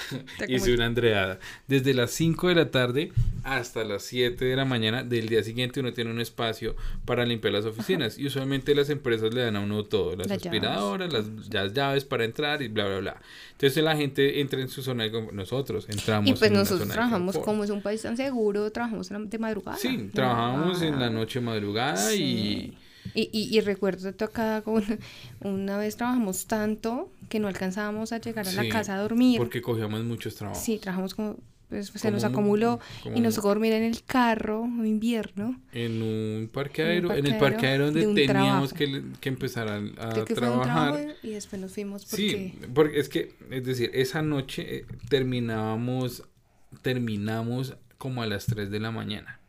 hice 0.48 0.72
una 0.74 0.86
andreada, 0.86 1.38
desde 1.66 1.92
las 1.92 2.10
5 2.12 2.48
de 2.48 2.54
la 2.54 2.70
tarde 2.70 3.12
hasta 3.42 3.84
las 3.84 4.02
7 4.04 4.44
de 4.44 4.56
la 4.56 4.64
mañana 4.64 5.02
del 5.02 5.28
día 5.28 5.42
siguiente 5.42 5.80
uno 5.80 5.92
tiene 5.92 6.10
un 6.10 6.20
espacio 6.20 6.76
para 7.04 7.26
limpiar 7.26 7.52
las 7.52 7.64
oficinas 7.66 8.16
y 8.18 8.26
usualmente 8.26 8.74
las 8.74 8.88
empresas 8.90 9.34
le 9.34 9.42
dan 9.42 9.56
a 9.56 9.60
uno 9.60 9.84
todo, 9.84 10.16
las 10.16 10.28
Las 10.28 10.38
llaves. 10.42 10.46
aspiradoras, 10.62 11.12
las, 11.12 11.26
las 11.52 11.72
llaves 11.74 12.04
para 12.04 12.24
entrar 12.24 12.62
y 12.62 12.68
bla, 12.68 12.86
bla, 12.86 12.98
bla. 13.00 13.20
Entonces 13.52 13.82
la 13.84 13.96
gente 13.96 14.40
entra 14.40 14.60
en 14.60 14.68
su 14.68 14.82
zona 14.82 15.04
de 15.04 15.10
confort, 15.12 15.34
nosotros 15.34 15.86
entramos 15.88 16.30
Y 16.30 16.32
pues 16.32 16.50
en 16.50 16.56
nosotros 16.56 16.88
trabajamos, 16.88 17.36
como 17.38 17.64
es 17.64 17.70
un 17.70 17.82
país 17.82 18.00
tan 18.02 18.16
seguro, 18.16 18.70
trabajamos 18.72 19.10
de 19.10 19.38
madrugada. 19.38 19.76
Sí, 19.76 20.10
trabajamos 20.14 20.80
en 20.82 20.98
la 21.00 21.06
Ah. 21.06 21.10
noche 21.10 21.40
madrugada 21.40 22.14
y... 22.14 22.76
Y, 23.14 23.30
y, 23.32 23.56
y 23.56 23.60
recuerdo 23.60 24.08
acá 24.08 24.62
con 24.62 24.82
una 25.40 25.78
vez 25.78 25.96
trabajamos 25.96 26.46
tanto 26.46 27.10
que 27.28 27.40
no 27.40 27.48
alcanzábamos 27.48 28.12
a 28.12 28.18
llegar 28.18 28.46
a 28.46 28.50
Sí, 28.50 28.56
la 28.56 28.68
casa 28.68 28.96
a 28.96 29.00
dormir. 29.00 29.38
Porque 29.38 29.62
cogíamos 29.62 30.04
muchos 30.04 30.34
trabajos. 30.34 30.62
Sí, 30.62 30.78
trabajamos 30.78 31.14
como 31.14 31.36
pues, 31.68 31.88
se 31.88 31.98
Como 31.98 32.12
nos 32.12 32.24
acumuló 32.24 32.80
y 33.14 33.20
nos 33.20 33.34
tocó 33.34 33.48
dormir 33.48 33.72
en 33.72 33.82
el 33.82 34.04
carro 34.04 34.64
en 34.64 34.86
invierno. 34.86 35.60
En 35.72 36.00
un 36.00 36.48
parqueadero, 36.52 37.12
en, 37.12 37.26
el 37.26 37.38
parqueadero 37.38 37.86
parqueadero 37.86 37.92
donde 37.92 38.26
teníamos 38.26 38.72
que, 38.72 39.02
que 39.20 39.28
empezar 39.28 39.68
a, 39.68 39.76
a 39.76 40.10
Creo 40.12 40.24
que 40.24 40.36
fue 40.36 40.48
un 40.48 40.62
trabajar. 40.62 41.16
y 41.24 41.30
después 41.30 41.60
nos 41.60 41.72
fuimos 41.72 42.04
porque 42.04 42.16
Sí, 42.16 42.58
porque 42.72 43.00
es 43.00 43.08
que, 43.08 43.34
es 43.50 43.64
decir, 43.64 43.90
esa 43.94 44.22
noche 44.22 44.76
eh, 44.76 44.86
terminábamos, 45.08 46.22
terminamos 46.82 47.74
como 47.98 48.22
a 48.22 48.26
las 48.26 48.46
3 48.46 48.70
de 48.70 48.78
la 48.78 48.92
mañana 48.92 49.40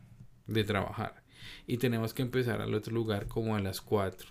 de 0.48 0.64
trabajar 0.64 1.22
y 1.66 1.78
tenemos 1.78 2.14
que 2.14 2.22
empezar 2.22 2.60
al 2.60 2.74
otro 2.74 2.92
lugar 2.92 3.26
como 3.26 3.56
a 3.56 3.60
las 3.60 3.80
4. 3.80 4.28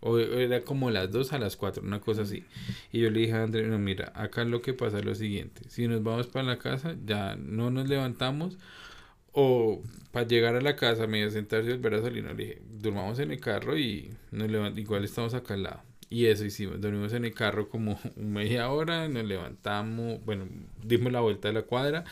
O 0.00 0.18
era 0.18 0.62
como 0.62 0.90
las 0.90 1.10
2 1.10 1.32
a 1.32 1.38
las 1.38 1.56
4, 1.56 1.82
una 1.82 2.00
cosa 2.00 2.22
así. 2.22 2.44
Y 2.92 3.00
yo 3.00 3.10
le 3.10 3.20
dije 3.20 3.32
a 3.32 3.42
André, 3.42 3.66
no, 3.66 3.78
mira, 3.78 4.12
acá 4.14 4.44
lo 4.44 4.60
que 4.60 4.74
pasa 4.74 4.98
es 4.98 5.04
lo 5.04 5.14
siguiente. 5.14 5.62
Si 5.68 5.88
nos 5.88 6.02
vamos 6.02 6.26
para 6.26 6.44
la 6.44 6.58
casa, 6.58 6.94
ya 7.06 7.36
no 7.36 7.70
nos 7.70 7.88
levantamos. 7.88 8.58
O 9.32 9.82
para 10.12 10.26
llegar 10.26 10.56
a 10.56 10.60
la 10.60 10.76
casa, 10.76 11.06
medio 11.06 11.30
sentarse 11.30 11.70
y 11.70 11.72
volver 11.72 11.94
a 11.94 12.02
salir, 12.02 12.24
le 12.24 12.34
dije, 12.34 12.62
durmamos 12.70 13.18
en 13.18 13.32
el 13.32 13.40
carro 13.40 13.76
y 13.76 14.10
nos 14.30 14.78
igual 14.78 15.04
estamos 15.04 15.34
acá 15.34 15.54
al 15.54 15.64
lado. 15.64 15.82
Y 16.10 16.26
eso 16.26 16.44
hicimos, 16.44 16.80
dormimos 16.80 17.12
en 17.14 17.24
el 17.24 17.34
carro 17.34 17.68
como 17.68 17.98
media 18.16 18.70
hora, 18.70 19.08
nos 19.08 19.24
levantamos, 19.24 20.24
bueno, 20.24 20.46
dimos 20.82 21.12
la 21.12 21.20
vuelta 21.20 21.48
de 21.48 21.54
la 21.54 21.62
cuadra 21.62 22.04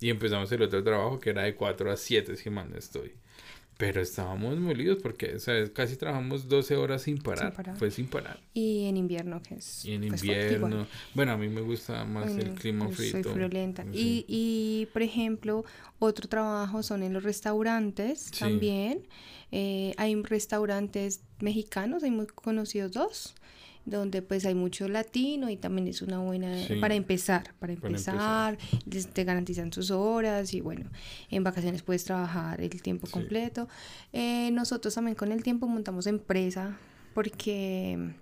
y 0.00 0.10
empezamos 0.10 0.50
el 0.50 0.62
otro 0.62 0.82
trabajo 0.82 1.20
que 1.20 1.30
era 1.30 1.42
de 1.42 1.54
4 1.54 1.92
a 1.92 1.96
7, 1.96 2.36
si 2.36 2.50
mal 2.50 2.70
no 2.70 2.76
estoy. 2.76 3.12
Pero 3.84 4.00
estábamos 4.00 4.58
molidos 4.58 4.98
porque, 5.02 5.34
o 5.34 5.38
sea, 5.38 5.70
casi 5.74 5.96
trabajamos 5.96 6.48
12 6.48 6.76
horas 6.76 7.02
sin 7.02 7.18
parar. 7.18 7.52
Fue 7.76 7.90
sin 7.90 8.06
parar. 8.06 8.40
Y 8.54 8.86
en 8.86 8.96
invierno, 8.96 9.42
que 9.42 9.56
es. 9.56 9.84
Y 9.84 9.92
en 9.92 10.08
pues, 10.08 10.22
invierno. 10.24 10.86
Bueno, 11.12 11.32
a 11.32 11.36
mí 11.36 11.48
me 11.48 11.60
gusta 11.60 12.02
más 12.06 12.30
el 12.30 12.54
clima 12.54 12.88
frío. 12.88 13.10
Soy 13.10 13.22
friolenta. 13.22 13.84
Y, 13.92 14.24
y, 14.26 14.86
por 14.94 15.02
ejemplo, 15.02 15.66
otro 15.98 16.28
trabajo 16.30 16.82
son 16.82 17.02
en 17.02 17.12
los 17.12 17.22
restaurantes 17.24 18.30
también. 18.30 19.06
Eh, 19.52 19.92
hay 19.98 20.14
restaurantes 20.22 21.20
mexicanos, 21.40 22.04
hay 22.04 22.10
muy 22.10 22.26
conocidos 22.26 22.92
dos 22.92 23.34
donde 23.84 24.22
pues 24.22 24.44
hay 24.46 24.54
mucho 24.54 24.88
latino 24.88 25.50
y 25.50 25.56
también 25.56 25.88
es 25.88 26.02
una 26.02 26.18
buena 26.18 26.54
para 26.80 26.94
empezar, 26.94 27.54
para 27.58 27.72
empezar, 27.72 28.58
te 29.12 29.24
garantizan 29.24 29.72
sus 29.72 29.90
horas 29.90 30.54
y 30.54 30.60
bueno, 30.60 30.90
en 31.30 31.44
vacaciones 31.44 31.82
puedes 31.82 32.04
trabajar 32.04 32.60
el 32.60 32.82
tiempo 32.82 33.06
completo. 33.10 33.68
Eh, 34.12 34.50
nosotros 34.52 34.94
también 34.94 35.14
con 35.14 35.32
el 35.32 35.42
tiempo 35.42 35.66
montamos 35.66 36.06
empresa 36.06 36.76
porque... 37.14 38.14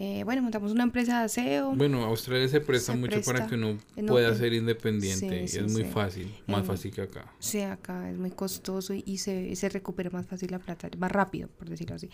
Eh, 0.00 0.22
bueno, 0.22 0.42
montamos 0.42 0.70
una 0.70 0.84
empresa 0.84 1.18
de 1.18 1.24
aseo. 1.24 1.74
Bueno, 1.74 2.04
Australia 2.04 2.46
se 2.46 2.60
presta 2.60 2.94
mucho 2.94 3.20
para 3.22 3.48
que 3.48 3.56
uno 3.56 3.78
pueda 4.06 4.32
ser 4.36 4.52
independiente. 4.52 5.42
es 5.42 5.72
muy 5.72 5.82
fácil, 5.82 6.32
más 6.46 6.64
fácil 6.64 6.92
que 6.92 7.02
acá. 7.02 7.24
Sí, 7.40 7.62
acá 7.62 8.08
es 8.08 8.16
muy 8.16 8.30
costoso 8.30 8.94
y, 8.94 9.18
se, 9.18 9.56
se, 9.56 9.68
recupera 9.68 10.08
más 10.10 10.24
fácil 10.24 10.52
la 10.52 10.60
plata, 10.60 10.88
más 10.98 11.10
rápido, 11.10 11.48
por 11.48 11.68
decirlo 11.68 11.96
así. 11.96 12.08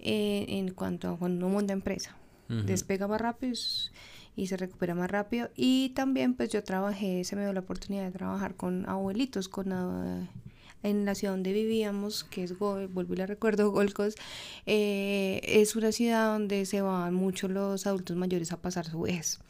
Eh, 0.00 0.44
en 0.48 0.72
cuanto 0.72 1.12
a 1.12 1.18
cuando 1.18 1.46
uno 1.46 1.54
monta 1.54 1.72
empresa, 1.72 2.14
despega 2.48 3.08
más 3.08 3.22
rápido 3.22 3.54
y 4.36 4.46
se 4.46 4.58
recupera 4.58 4.94
más 4.94 5.10
rápido. 5.10 5.48
Y 5.56 5.92
también 5.94 6.34
pues 6.34 6.50
yo 6.50 6.62
trabajé, 6.62 7.24
se 7.24 7.36
me 7.36 7.42
dio 7.42 7.54
la 7.54 7.60
oportunidad 7.60 8.04
de 8.04 8.10
trabajar 8.10 8.54
con 8.54 8.86
abuelitos, 8.86 9.48
con... 9.48 9.72
Uh, 9.72 10.26
en 10.84 11.04
la 11.04 11.14
ciudad 11.14 11.32
donde 11.32 11.52
vivíamos, 11.52 12.22
que 12.24 12.44
es, 12.44 12.56
vuelvo 12.58 13.14
y 13.14 13.16
la 13.16 13.26
recuerdo, 13.26 13.70
Golcos, 13.70 14.14
eh, 14.66 15.40
es 15.42 15.74
una 15.74 15.90
ciudad 15.90 16.32
donde 16.32 16.66
se 16.66 16.82
van 16.82 17.14
mucho 17.14 17.48
los 17.48 17.86
adultos 17.86 18.16
mayores 18.16 18.52
a 18.52 18.60
pasar 18.60 18.86
su 18.86 19.00
vez. 19.00 19.40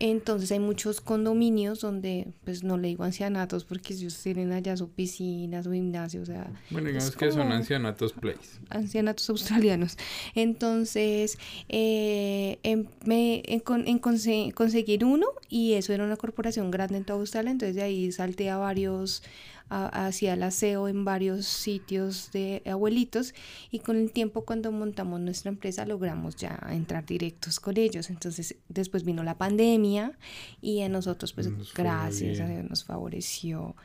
Entonces 0.00 0.52
hay 0.52 0.60
muchos 0.60 1.00
condominios 1.00 1.80
donde, 1.80 2.28
pues 2.44 2.62
no 2.62 2.78
le 2.78 2.88
digo 2.88 3.02
ancianatos 3.02 3.64
porque 3.64 3.94
ellos 3.94 4.16
tienen 4.22 4.52
allá 4.52 4.76
su 4.76 4.90
piscina, 4.90 5.60
su 5.62 5.72
gimnasio, 5.72 6.22
o 6.22 6.24
sea... 6.24 6.52
Bueno, 6.70 6.86
digamos 6.88 7.16
que 7.16 7.32
son 7.32 7.50
ancianatos 7.50 8.12
place. 8.12 8.60
Ancianatos 8.70 9.28
australianos. 9.28 9.96
Entonces, 10.36 11.36
eh, 11.68 12.60
em, 12.62 12.86
me, 13.04 13.42
en, 13.46 13.62
en 13.86 14.50
conseguir 14.52 15.04
uno 15.04 15.26
y 15.48 15.72
eso 15.72 15.92
era 15.92 16.04
una 16.04 16.16
corporación 16.16 16.70
grande 16.70 16.98
en 16.98 17.04
toda 17.04 17.18
Australia, 17.18 17.50
entonces 17.50 17.74
de 17.74 17.82
ahí 17.82 18.12
salté 18.12 18.50
a 18.50 18.56
varios 18.56 19.24
hacía 19.70 20.34
el 20.34 20.42
aseo 20.42 20.88
en 20.88 21.04
varios 21.04 21.46
sitios 21.46 22.30
de 22.32 22.62
abuelitos 22.66 23.34
y 23.70 23.80
con 23.80 23.96
el 23.96 24.12
tiempo 24.12 24.44
cuando 24.44 24.72
montamos 24.72 25.20
nuestra 25.20 25.50
empresa 25.50 25.84
logramos 25.86 26.36
ya 26.36 26.58
entrar 26.70 27.04
directos 27.04 27.60
con 27.60 27.76
ellos. 27.76 28.10
Entonces 28.10 28.56
después 28.68 29.04
vino 29.04 29.22
la 29.22 29.36
pandemia 29.36 30.18
y 30.60 30.80
a 30.82 30.88
nosotros 30.88 31.32
pues 31.32 31.48
gracias 31.74 32.40
a 32.40 32.48
Dios 32.48 32.64
nos 32.68 32.84
favoreció 32.84 33.76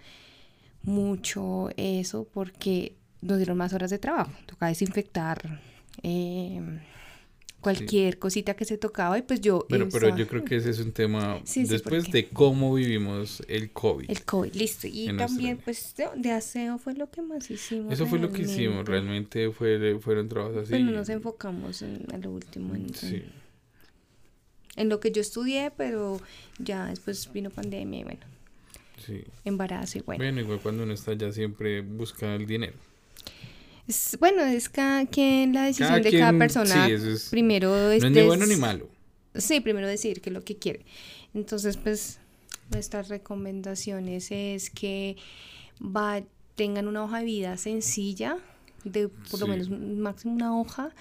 mucho 0.84 1.70
eso 1.78 2.28
porque 2.34 2.96
nos 3.22 3.38
dieron 3.38 3.58
más 3.58 3.74
horas 3.74 3.90
de 3.90 4.00
trabajo. 4.00 4.32
Toca 4.46 4.68
desinfectar. 4.68 5.62
Eh, 6.02 6.62
cualquier 7.64 8.20
cosita 8.20 8.56
que 8.56 8.66
se 8.66 8.78
tocaba 8.78 9.18
y 9.18 9.24
pues 9.24 9.42
yo... 9.42 9.66
Pero, 9.70 9.90
pero 9.90 10.16
yo 10.16 10.28
creo 10.28 10.44
que 10.44 10.58
ese 10.58 10.70
es 10.70 10.80
un 10.80 10.92
tema 10.92 11.40
después 11.56 12.12
de 12.12 12.30
cómo 12.30 12.76
vivimos 12.76 13.42
el 13.48 13.72
COVID. 13.72 14.12
El 14.12 14.24
COVID, 14.24 14.54
listo. 14.54 14.88
Y 14.88 15.16
también 15.18 15.58
pues 15.58 15.96
de, 16.16 16.32
aseo 16.32 16.78
fue 16.78 16.94
lo 16.94 17.10
que 17.10 17.22
más 17.22 17.50
hicimos. 17.50 17.92
Eso 17.94 18.06
fue 18.06 18.20
lo 18.20 18.32
que 18.32 18.44
hicimos, 18.44 18.86
realmente 18.86 19.50
fue, 19.52 19.98
fueron 20.00 20.30
trabajos 20.30 20.58
así. 20.58 20.72
Pero 20.72 20.86
nos 20.86 21.10
enfocamos 21.10 21.82
en, 21.82 22.06
lo 22.22 22.32
último. 22.32 22.76
En, 22.76 22.94
sí. 22.94 23.24
en 24.76 24.90
lo 24.90 25.00
que 25.00 25.12
yo 25.12 25.22
estudié, 25.22 25.72
pero 25.76 26.22
ya 26.60 26.88
después 26.88 27.32
vino 27.34 27.50
pandemia 27.50 28.02
y 28.02 28.04
bueno. 28.04 28.26
Sí. 29.04 29.24
Embarazo 29.44 29.98
y 29.98 30.02
bueno. 30.02 30.24
Bueno, 30.24 30.42
igual 30.42 30.60
cuando 30.62 30.84
uno 30.84 30.94
está 30.94 31.12
allá 31.12 31.32
siempre 31.32 31.82
busca 31.82 32.36
el 32.36 32.46
dinero 32.46 32.76
bueno, 34.20 34.42
es 34.44 34.70
cada 34.70 35.06
quien 35.06 35.54
la 35.54 35.66
decisión 35.66 36.02
de 36.02 36.12
cada 36.12 36.38
persona. 36.38 36.88
primero 37.30 37.92
es, 37.92 38.02
no 38.02 38.08
es 38.08 38.14
ni 38.14 38.22
bueno 38.24 38.46
ni 38.46 38.56
malo. 38.56 38.90
Sí, 39.36 39.60
primero 39.60 39.88
decir 39.88 40.22
que 40.22 40.30
es 40.30 40.34
lo 40.34 40.44
que 40.44 40.58
quiere. 40.58 40.86
Entonces, 41.34 41.78
pues 41.78 42.20
nuestras 42.72 43.10
recomendaciones 43.10 44.32
es 44.32 44.70
que 44.70 45.18
va, 45.82 46.22
tengan 46.56 46.88
una 46.88 47.04
hoja 47.04 47.20
de 47.20 47.26
vida 47.26 47.58
sencilla, 47.58 48.38
de 48.84 49.08
por 49.08 49.40
lo 49.40 49.48
menos 49.48 49.70
máximo 49.70 50.34
una 50.34 50.58
hoja. 50.58 50.94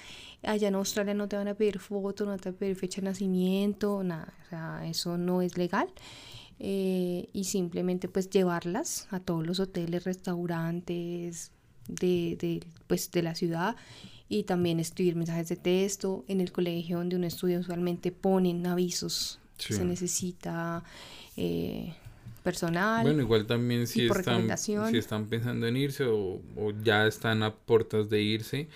Allá 0.42 0.68
en 0.68 0.74
Australia 0.74 1.14
no 1.14 1.28
te 1.28 1.36
van 1.36 1.48
a 1.48 1.54
pedir 1.54 1.78
foto, 1.78 2.24
no 2.24 2.36
te 2.36 2.48
van 2.48 2.56
a 2.56 2.58
pedir 2.58 2.76
fecha 2.76 3.00
de 3.00 3.06
nacimiento, 3.08 4.02
nada. 4.02 4.32
O 4.46 4.48
sea, 4.48 4.86
eso 4.88 5.18
no 5.18 5.42
es 5.42 5.56
legal. 5.56 5.88
Eh, 6.58 7.28
y 7.32 7.44
simplemente 7.44 8.08
pues 8.08 8.30
llevarlas 8.30 9.08
a 9.10 9.20
todos 9.20 9.46
los 9.46 9.58
hoteles, 9.60 10.04
restaurantes, 10.04 11.50
de, 11.88 12.36
de, 12.40 12.62
pues, 12.86 13.10
de 13.10 13.22
la 13.22 13.34
ciudad 13.34 13.76
y 14.28 14.44
también 14.44 14.80
escribir 14.80 15.14
mensajes 15.14 15.48
de 15.48 15.56
texto. 15.56 16.24
En 16.28 16.40
el 16.40 16.52
colegio 16.52 16.98
donde 16.98 17.16
uno 17.16 17.26
estudia 17.26 17.58
usualmente 17.58 18.12
ponen 18.12 18.66
avisos. 18.66 19.38
Se 19.58 19.84
necesita 19.84 20.82
eh, 21.36 21.94
personal. 22.42 23.04
Bueno, 23.04 23.22
igual 23.22 23.46
también 23.46 23.86
si, 23.86 24.06
están, 24.06 24.58
si 24.58 24.98
están 24.98 25.26
pensando 25.26 25.66
en 25.66 25.76
irse 25.76 26.04
o, 26.04 26.40
o, 26.56 26.72
ya 26.82 27.06
están 27.06 27.42
a 27.42 27.54
puertas 27.54 28.10
de 28.10 28.22
irse, 28.22 28.68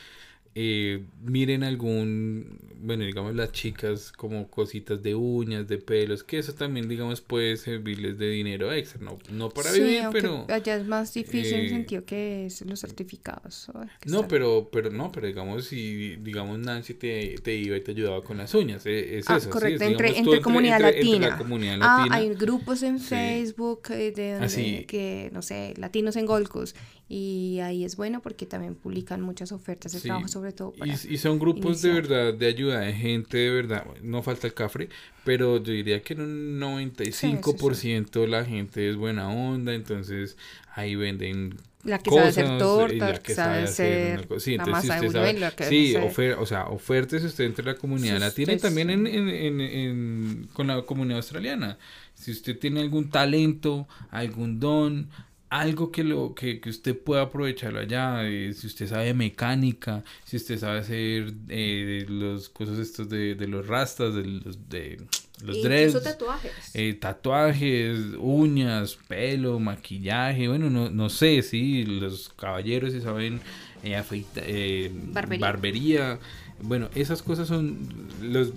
eh, 0.58 1.04
miren 1.22 1.64
algún, 1.64 2.58
bueno, 2.80 3.04
digamos 3.04 3.34
las 3.34 3.52
chicas 3.52 4.10
como 4.10 4.48
cositas 4.48 5.02
de 5.02 5.14
uñas, 5.14 5.68
de 5.68 5.76
pelos, 5.76 6.24
que 6.24 6.38
eso 6.38 6.54
también, 6.54 6.88
digamos, 6.88 7.20
puede 7.20 7.58
servirles 7.58 8.16
de 8.16 8.30
dinero 8.30 8.72
extra, 8.72 9.02
no, 9.02 9.18
no 9.30 9.50
para 9.50 9.70
vivir, 9.70 10.04
pero... 10.12 10.46
Allá 10.48 10.76
es 10.76 10.86
más 10.86 11.12
difícil 11.12 11.52
en 11.52 11.60
el 11.60 11.66
eh, 11.66 11.68
sentido 11.68 12.04
que 12.06 12.46
es 12.46 12.64
los 12.64 12.80
certificados. 12.80 13.70
No, 14.06 14.26
pero, 14.28 14.70
pero 14.72 14.90
no, 14.90 15.12
pero 15.12 15.26
digamos, 15.26 15.66
si, 15.66 16.16
digamos, 16.16 16.58
Nancy 16.58 16.94
te, 16.94 17.34
te 17.42 17.54
iba 17.54 17.76
y 17.76 17.82
te 17.82 17.90
ayudaba 17.90 18.24
con 18.24 18.38
las 18.38 18.54
uñas, 18.54 18.86
eh, 18.86 19.18
es, 19.18 19.28
ah, 19.28 19.36
eso. 19.36 19.50
Correcto, 19.50 19.84
entre, 19.84 20.16
entre, 20.16 20.40
comunidad 20.40 20.80
latina. 20.80 21.38
Ah, 21.82 22.06
hay 22.10 22.30
grupos 22.30 22.82
en 22.82 22.98
Facebook 22.98 23.88
de 23.88 24.38
donde, 24.40 24.86
que, 24.86 25.28
no 25.34 25.42
sé, 25.42 25.74
latinos 25.76 26.16
en 26.16 26.24
Golcos, 26.24 26.74
y 27.08 27.60
ahí 27.60 27.84
es 27.84 27.96
bueno 27.96 28.20
porque 28.20 28.46
también 28.46 28.74
publican 28.74 29.20
muchas 29.20 29.52
ofertas 29.52 29.92
de 29.92 30.00
trabajo 30.00 30.26
sobre 30.26 30.52
todo 30.52 30.74
y, 30.84 31.16
son 31.18 31.38
grupos 31.38 31.80
de 31.82 31.92
verdad 31.92 32.34
de 32.34 32.46
ayuda 32.46 32.80
de 32.80 32.92
gente 32.94 33.38
de 33.38 33.50
verdad 33.50 33.86
no 34.02 34.22
falta 34.22 34.48
el 34.48 34.54
cafre 34.54 34.88
pero 35.24 35.62
yo 35.62 35.72
diría 35.72 36.02
que 36.02 36.14
en 36.14 36.22
un 36.22 36.60
95% 36.60 38.10
de 38.10 38.26
la 38.26 38.44
gente 38.44 38.90
es 38.90 38.96
buena 38.96 39.28
onda 39.28 39.74
entonces 39.74 40.36
ahí 40.74 40.96
venden 40.96 41.56
la 41.86 41.98
que 42.00 42.10
sabe 42.10 42.28
hacer 42.28 42.58
tortas, 42.58 42.98
la 42.98 43.18
que 43.22 43.34
sabe 43.34 43.62
hacer 43.62 44.28
sí, 44.38 44.56
la 44.56 44.66
masa 44.66 45.00
de 45.00 45.10
sabe, 45.10 45.68
sí, 45.68 45.94
o 45.96 46.46
sea, 46.46 46.66
ofertas 46.66 47.22
usted 47.22 47.44
entre 47.44 47.64
la 47.64 47.74
comunidad 47.74 48.18
latina 48.18 48.52
y 48.54 48.58
también 48.58 48.90
en, 48.90 49.06
en, 49.06 49.60
en, 49.60 50.48
con 50.52 50.66
la 50.66 50.82
comunidad 50.82 51.18
australiana. 51.18 51.78
Si 52.14 52.32
usted 52.32 52.58
tiene 52.58 52.80
algún 52.80 53.10
talento, 53.10 53.86
algún 54.10 54.58
don, 54.58 55.10
algo 55.48 55.92
que 55.92 56.02
lo 56.02 56.34
que, 56.34 56.60
que 56.60 56.70
usted 56.70 56.98
pueda 56.98 57.22
aprovecharlo 57.22 57.80
allá 57.80 58.28
eh, 58.28 58.52
si 58.52 58.66
usted 58.66 58.88
sabe 58.88 59.14
mecánica 59.14 60.02
si 60.24 60.36
usted 60.36 60.58
sabe 60.58 60.80
hacer 60.80 61.32
eh, 61.48 62.04
los 62.08 62.48
cosas 62.48 62.78
estos 62.78 63.08
de, 63.08 63.34
de 63.36 63.46
los 63.46 63.66
rastas 63.66 64.14
de 64.14 64.24
los 64.24 64.68
de 64.68 65.00
los 65.44 65.62
dreads 65.62 66.02
tatuajes 66.02 66.52
eh, 66.74 66.94
tatuajes 66.94 67.98
uñas 68.18 68.98
pelo 69.06 69.60
maquillaje 69.60 70.48
bueno 70.48 70.70
no, 70.70 70.90
no 70.90 71.10
sé 71.10 71.42
si 71.42 71.84
los 71.84 72.30
caballeros 72.30 72.92
si 72.92 73.00
saben 73.00 73.40
eh, 73.84 74.02
eh, 74.36 74.90
barbería. 75.12 75.46
barbería. 75.46 76.18
bueno 76.60 76.88
esas 76.94 77.22
cosas 77.22 77.46
son 77.46 77.78
los 78.22 78.52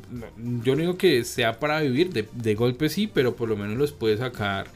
yo 0.63 0.75
no 0.75 0.81
digo 0.81 0.97
que 0.97 1.23
sea 1.23 1.59
para 1.59 1.81
vivir 1.81 2.11
de, 2.11 2.27
de 2.33 2.55
golpe 2.55 2.89
sí 2.89 3.07
pero 3.13 3.35
por 3.35 3.49
lo 3.49 3.57
menos 3.57 3.77
los 3.77 3.91
puede 3.91 4.17
sacar 4.17 4.67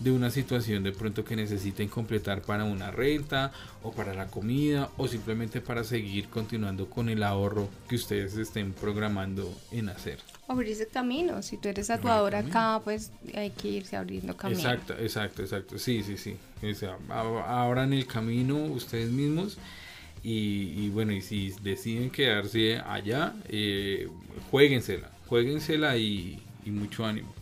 de 0.00 0.10
una 0.10 0.30
situación 0.30 0.82
de 0.82 0.92
pronto 0.92 1.24
que 1.24 1.36
necesiten 1.36 1.88
completar 1.88 2.40
para 2.40 2.64
una 2.64 2.90
renta 2.90 3.52
o 3.82 3.92
para 3.92 4.14
la 4.14 4.26
comida 4.26 4.88
o 4.96 5.06
simplemente 5.06 5.60
para 5.60 5.84
seguir 5.84 6.28
continuando 6.28 6.88
con 6.88 7.10
el 7.10 7.22
ahorro 7.22 7.68
que 7.86 7.96
ustedes 7.96 8.34
estén 8.36 8.72
programando 8.72 9.54
en 9.70 9.90
hacer. 9.90 10.18
Abrirse 10.48 10.86
camino, 10.88 11.42
si 11.42 11.58
tú 11.58 11.68
eres 11.68 11.88
tatuador 11.88 12.34
acá, 12.34 12.80
pues 12.82 13.12
hay 13.34 13.50
que 13.50 13.68
irse 13.68 13.96
abriendo 13.96 14.36
camino. 14.36 14.58
Exacto, 14.58 14.94
exacto, 14.98 15.42
exacto, 15.42 15.78
sí, 15.78 16.02
sí, 16.02 16.16
sí. 16.16 16.36
O 16.62 16.74
sea, 16.74 16.96
abran 17.46 17.92
el 17.92 18.06
camino 18.06 18.56
ustedes 18.56 19.10
mismos 19.10 19.58
y, 20.22 20.88
bueno, 20.90 21.12
y 21.12 21.20
si 21.20 21.54
deciden 21.62 22.10
quedarse 22.10 22.78
allá, 22.78 23.34
eh, 23.48 24.08
jueguensela, 24.50 25.10
jueguensela 25.26 25.96
y, 25.98 26.42
y 26.64 26.70
mucho 26.70 27.04
ánimo. 27.04 27.32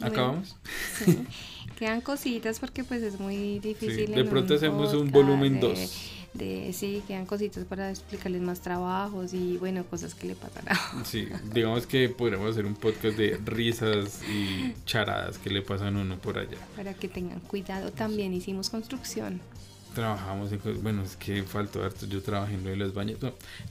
¿Acabamos? 0.00 0.56
Sí. 1.04 1.18
Quedan 1.76 2.00
cositas 2.00 2.58
porque 2.60 2.84
pues 2.84 3.02
es 3.02 3.18
muy 3.18 3.58
difícil. 3.58 4.14
de 4.14 4.24
pronto 4.24 4.54
hacemos 4.54 4.94
un 4.94 5.10
volumen 5.10 5.60
2 5.60 6.16
de 6.34 6.72
sí, 6.72 7.02
quedan 7.06 7.26
cositas 7.26 7.64
para 7.64 7.90
explicarles 7.90 8.42
más 8.42 8.60
trabajos 8.60 9.32
y 9.32 9.56
bueno, 9.56 9.84
cosas 9.84 10.14
que 10.14 10.28
le 10.28 10.34
pasan 10.34 10.64
Sí, 11.04 11.28
digamos 11.52 11.86
que 11.86 12.08
podríamos 12.08 12.50
hacer 12.50 12.66
un 12.66 12.74
podcast 12.74 13.16
de 13.16 13.38
risas 13.44 14.22
y 14.28 14.74
charadas 14.84 15.38
que 15.38 15.50
le 15.50 15.62
pasan 15.62 15.96
a 15.96 16.00
uno 16.00 16.18
por 16.18 16.38
allá. 16.38 16.58
Para 16.76 16.94
que 16.94 17.08
tengan 17.08 17.40
cuidado, 17.40 17.92
también 17.92 18.32
hicimos 18.34 18.70
construcción. 18.70 19.40
Trabajamos 19.94 20.52
en 20.52 20.60
bueno, 20.82 21.02
es 21.02 21.16
que 21.16 21.42
faltó 21.42 21.82
harto, 21.82 22.06
yo 22.06 22.22
trabajé 22.22 22.54
en 22.54 22.62
lo 22.62 22.70
de 22.70 22.76
los 22.76 22.94
baños. 22.94 23.18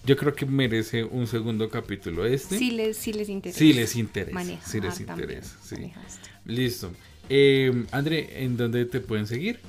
yo 0.03 0.17
creo 0.17 0.33
que 0.33 0.45
merece 0.45 1.03
un 1.03 1.27
segundo 1.27 1.69
capítulo 1.69 2.25
este. 2.25 2.57
Sí 2.57 2.71
les, 2.71 2.97
sí 2.97 3.13
les 3.13 3.29
interesa. 3.29 3.59
Sí 3.59 3.71
les 3.71 3.95
interesa. 3.95 4.61
sí 4.65 4.81
les 4.81 4.99
interesa. 4.99 5.57
Sí. 5.63 5.93
Listo. 6.45 6.91
Eh, 7.29 7.85
André, 7.91 8.43
¿en 8.43 8.57
dónde 8.57 8.85
te 8.85 8.99
pueden 8.99 9.27
seguir? 9.27 9.59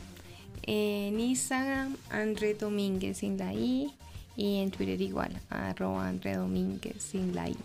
En 0.62 1.18
Instagram, 1.18 1.96
André 2.10 2.54
Domínguez 2.54 3.18
sin 3.18 3.38
la 3.38 3.54
I. 3.54 3.90
Y 4.36 4.58
en 4.58 4.70
Twitter 4.70 5.00
igual, 5.00 5.32
arroba 5.50 6.06
André 6.06 6.36
Domínguez 6.36 7.02
sin 7.02 7.34
la 7.34 7.48
I. 7.48 7.56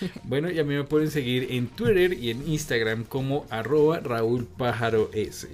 Bueno, 0.24 0.50
y 0.50 0.58
a 0.58 0.64
mí 0.64 0.74
me 0.74 0.84
pueden 0.84 1.10
seguir 1.10 1.48
en 1.50 1.66
Twitter 1.68 2.12
y 2.12 2.30
en 2.30 2.46
Instagram 2.46 3.04
como 3.04 3.46
arroba 3.50 4.00
Raúl 4.00 4.46
Pájaro 4.46 5.10
S. 5.12 5.48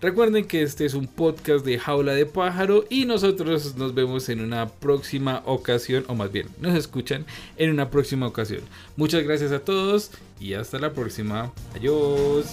Recuerden 0.00 0.46
que 0.46 0.62
este 0.62 0.86
es 0.86 0.94
un 0.94 1.06
podcast 1.06 1.64
de 1.64 1.78
Jaula 1.78 2.14
de 2.14 2.26
Pájaro 2.26 2.84
y 2.88 3.04
nosotros 3.04 3.76
nos 3.76 3.94
vemos 3.94 4.28
en 4.28 4.40
una 4.40 4.68
próxima 4.68 5.42
ocasión, 5.44 6.04
o 6.08 6.14
más 6.14 6.32
bien, 6.32 6.48
nos 6.60 6.74
escuchan 6.74 7.26
en 7.56 7.70
una 7.70 7.90
próxima 7.90 8.26
ocasión. 8.26 8.62
Muchas 8.96 9.24
gracias 9.24 9.52
a 9.52 9.60
todos 9.60 10.10
y 10.40 10.54
hasta 10.54 10.78
la 10.78 10.92
próxima. 10.92 11.52
Adiós. 11.74 12.46